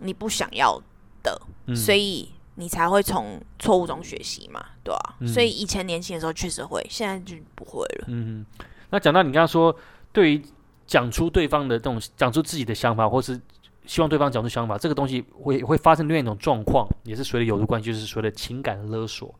[0.00, 0.82] 你不想要
[1.22, 8.06] 的，嗯所以你才会从错误中学习嘛，对吧、嗯所以以前年轻的时候确实会，现在就不会了。
[8.08, 8.44] 嗯，
[8.90, 9.74] 那讲到你刚刚说，
[10.12, 10.42] 对于
[10.86, 13.40] 讲出对方的这种讲出自己的想法，或是
[13.86, 19.32] 希望对方讲出想法，这个东西会会发生另外一种状况，也是随着有的关系，就是所谓的情感勒索。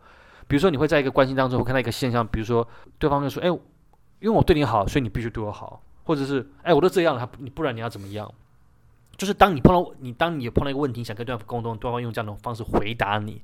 [0.47, 2.67] 比如说，你会在一个关系当中会看到一个现象，比如说
[2.99, 3.59] 对方就说：“哎、因
[4.23, 8.33] 为我对你好，所以你必须对我好。”或者是“哎、我都这样了，他不你不然你要怎么样？”
[9.19, 13.43] 就是当你碰到你当你碰到一个问题，想跟对方沟通，对方用这样的方式回答你，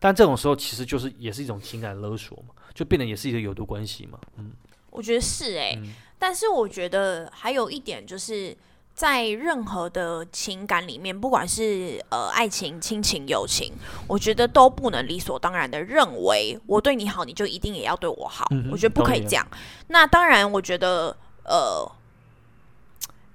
[0.00, 4.18] 但这种时候其实就是也是一种情感勒索嘛，就变得也是一个有毒关系嘛。
[4.38, 4.50] 嗯
[4.90, 8.56] 我觉得是哎、嗯但是我觉得还有一点就是。
[8.92, 13.72] 在任何的情感里面，不管是呃爱情、亲情、友情，
[14.06, 18.46] 我觉得都不能理所当然的认为我对你好，你就一定也要对我好。
[18.50, 19.46] 嗯我觉得不可以这样。
[19.86, 21.90] 那当然，我觉得呃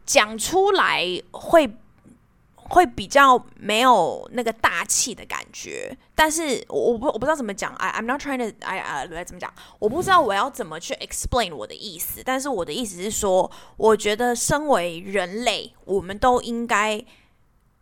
[0.05, 1.77] 讲出来会
[2.55, 17.03] 会比较没有那个大气的感觉，但是我我不我不知道怎么讲，I I'm not trying to I 啊、uh, 怎么讲，我不知道我要怎么去 explain 我的意思，但是我的意思是说，我觉得身为人类，我们都应该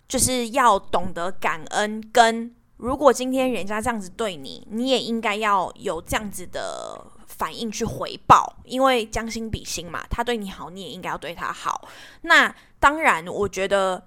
[0.08, 7.00] 就是要懂得感恩，跟如果今天人家这样子对你，你也应该要有这样子的
[7.38, 11.88] 反应去回报，因为将心比心嘛，他对你好，你也应该要对他好。
[12.22, 14.04] 那当然，我觉得。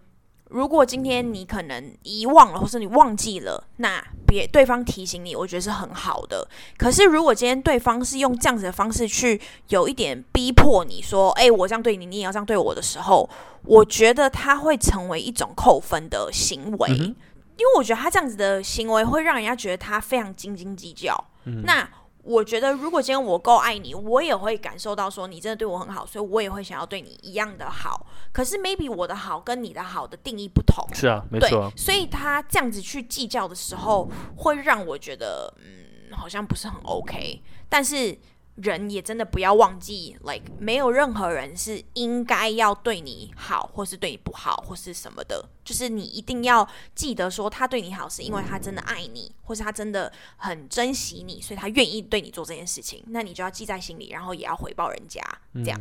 [0.48, 6.46] 如果今天你可能遗忘了，或是你忘记了，那别对方提醒你，我觉得是很好的。
[6.78, 13.28] 可是如果今天对方是用这样子的方式去有一点逼迫你说，哎、我这样对你，你也要这样对我的时候，
[13.64, 17.16] 我觉得他会成为一种扣分的行为，嗯
[17.58, 21.12] 因为我觉得他这样子的行为会让人家觉得他非常斤斤计较。
[21.46, 21.88] 嗯那
[22.26, 28.04] 我觉得，如果今天我够爱你，我也会感受到说你真的对我很好，所以我也会想要对你一样的好。
[28.32, 37.40] 可是 maybe 我的好跟你的好的定义不同，是啊，没错啊，，所以他这样子去计较的时候，会让我觉得，嗯，好像不是很 OK。
[37.68, 38.18] 但是
[38.56, 45.48] 人也真的不要忘记，like 没有任何人是应该要对你好，或是对你不好，或是什么的。
[45.64, 53.02] 就是你一定要记得说，他对你好是因为他真的爱你，或是他真的很珍惜你，所以他愿意对你做这件事情。
[53.08, 55.20] 那你就要记在心里，然后也要回报人家，
[55.54, 55.80] 这样。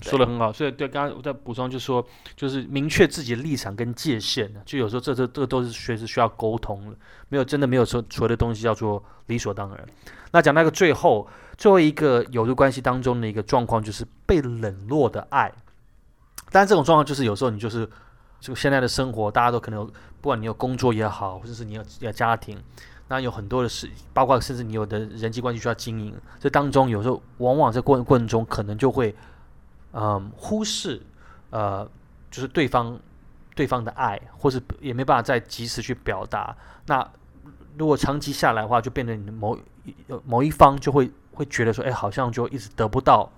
[0.00, 0.52] 对说的很好。
[0.52, 2.04] 所以对，刚刚我在补充，就说
[2.36, 6.96] 就是明确自己的立场跟界限呢，就有时候这这这个都是随时需要沟通的，
[7.28, 9.86] 没有真的没有说所谓的东西叫做理所当然。
[10.32, 11.26] 那讲到一个最后
[11.56, 15.52] 最后一个有的关系当中的一个状况，就是被冷落的爱。
[16.50, 17.88] 但，这种状况就是有时候你就是
[18.40, 19.86] 这个现在的生活，大家都可能有，
[20.20, 22.56] 不管你有工作也好，或者是你有有家庭，
[23.08, 29.14] 那有很多的事，包括甚至你有的人际关系需要经营，这当中有时候往往在过过程中可能就会，
[29.92, 31.02] 嗯，忽视
[31.50, 31.88] 呃，
[32.30, 32.98] 就是对方
[33.54, 36.56] 对方的爱，或是也没办法再及时去表达。
[36.86, 37.08] 那
[37.76, 39.94] 如果长期下来的话，就变成某一
[40.24, 43.30] 某一方就会会觉得说，哎，好像就一直得不到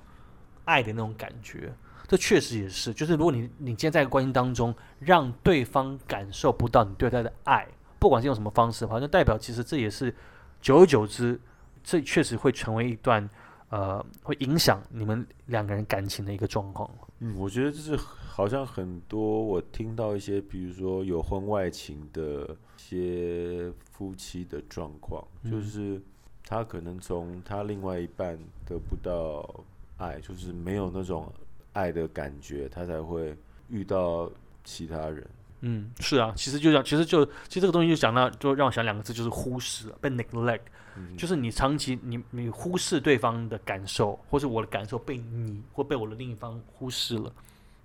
[0.65, 1.73] 爱的那种感觉。
[2.09, 7.67] 这确实也是，就是如果你你今天在关系当中，让对方感受不到你对他的爱，
[7.99, 10.15] 不管是用什么方式的话，那代表其实这也是
[10.61, 11.41] 久而久之，
[11.83, 13.29] 这确实会成为一段
[13.71, 16.89] 呃会影响你们两个人感情的一个状况。
[17.19, 22.45] 嗯，我觉得这是好像很多我听到一些，比如说有婚外情的
[22.77, 26.03] 一些夫妻的状况，就嗯是
[26.49, 29.49] 他可能从他另外一半得不到
[29.99, 31.31] 爱，就是没有那种
[31.73, 33.37] 爱的感觉，他才会
[33.69, 34.31] 遇到
[34.63, 35.27] 其他人。
[35.63, 40.61] 嗯，是啊，其实就讲，其实就其实这个东西就讲到，就让我想两个字，就是忽视，被 neglect，
[40.97, 47.33] 嗯，就是你长期你你忽视对方的感受，或是我的感受被你或被我的另一方忽视了。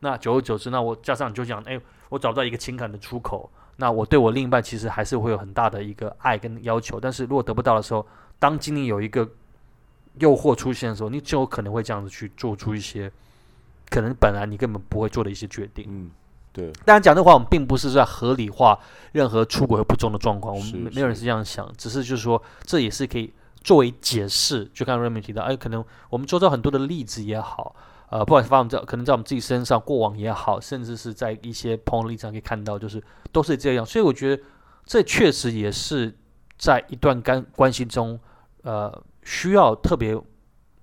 [0.02, 3.50] 那久而久之，那我加上你就讲，哎，我找不到一个情感的出口，
[3.82, 8.06] 那我对我另一半其实还是会有很大的一个爱跟要求，但是如果得不到的时候，
[8.38, 9.28] 当今天有一个
[10.20, 13.12] 诱惑出现的时候，你就有可能会这样子去做出一些
[13.90, 15.86] 可能本来你根本不会做的一些决定。
[15.90, 16.12] 嗯，
[16.54, 18.78] 对，当然讲这话，我们并不是在合理化
[19.14, 24.70] 任何出轨和不忠的状况，我们没没有人是是这样想，只是就是说这也是可以作为解释。
[24.74, 27.76] 就刚刚 Remy 提到，哎，可能我们周遭很多的例子也好，
[28.12, 33.02] 呃，不管是发生在可能在我们自己身上过往也好，甚至是在一些朋友的例上可以看到，就是
[33.32, 33.86] 都是这样。
[33.86, 34.44] 所以我觉得
[34.86, 36.14] 这确实也是
[36.58, 38.20] 在一段关关系中，
[38.64, 40.16] 呃，需要特别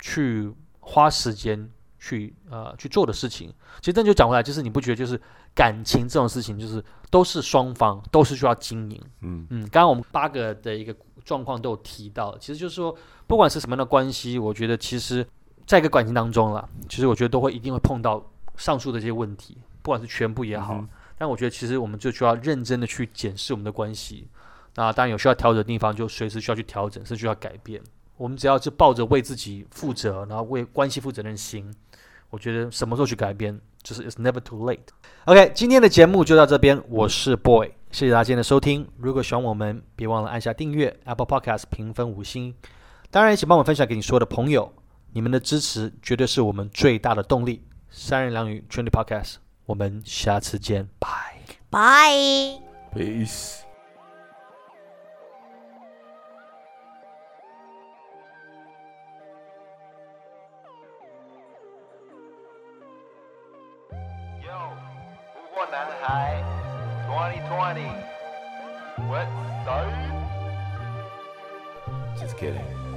[0.00, 0.50] 去
[0.80, 3.52] 花时间去呃去做的事情。
[3.80, 5.20] 其实，这就讲回来，就是你不觉得就是
[5.54, 9.00] 感情这种事情，就是都是双方都是需要经营。
[9.20, 15.26] 嗯嗯，刚刚我们八个的一个状况都有提到，其实就是说，不管是什么样的关系，我觉得其实
[15.68, 18.24] 在一个感情当中了，其实我觉得都会一定会碰到
[18.56, 20.74] 上述的这些问题，不管是全部也好。
[20.74, 20.88] 嗯
[21.20, 24.28] 但我觉得其实我们就需要认真的去检视我们的关系。
[24.76, 27.82] 那当然有需要调整的地方，就随时需要去调整，是需要改变。
[28.16, 31.74] 我们只要是抱着为自己负责，然后为关系负责任心，
[32.30, 34.78] 我觉得什么时候去改变，就是 it's never too late。
[35.24, 38.86] OK，今天的节目就到这边，我是 Boy，谢谢大家今天的收听。
[38.96, 42.54] 如果喜欢我们，别忘了按下订阅，Apple Podcast 评分五星，
[43.10, 44.72] 当然也请帮我分享给你所有的朋友，
[45.12, 47.64] 你们的支持绝对是我们最大的动力。
[47.90, 51.08] 三人两语 Trendy Podcast，我们下次见，拜。
[51.70, 52.10] 拜。
[52.94, 53.60] Peace。
[64.42, 64.74] Yo，
[65.34, 66.42] 不过男孩
[67.08, 69.30] ，2020，What's
[69.66, 72.87] up？Just kidding.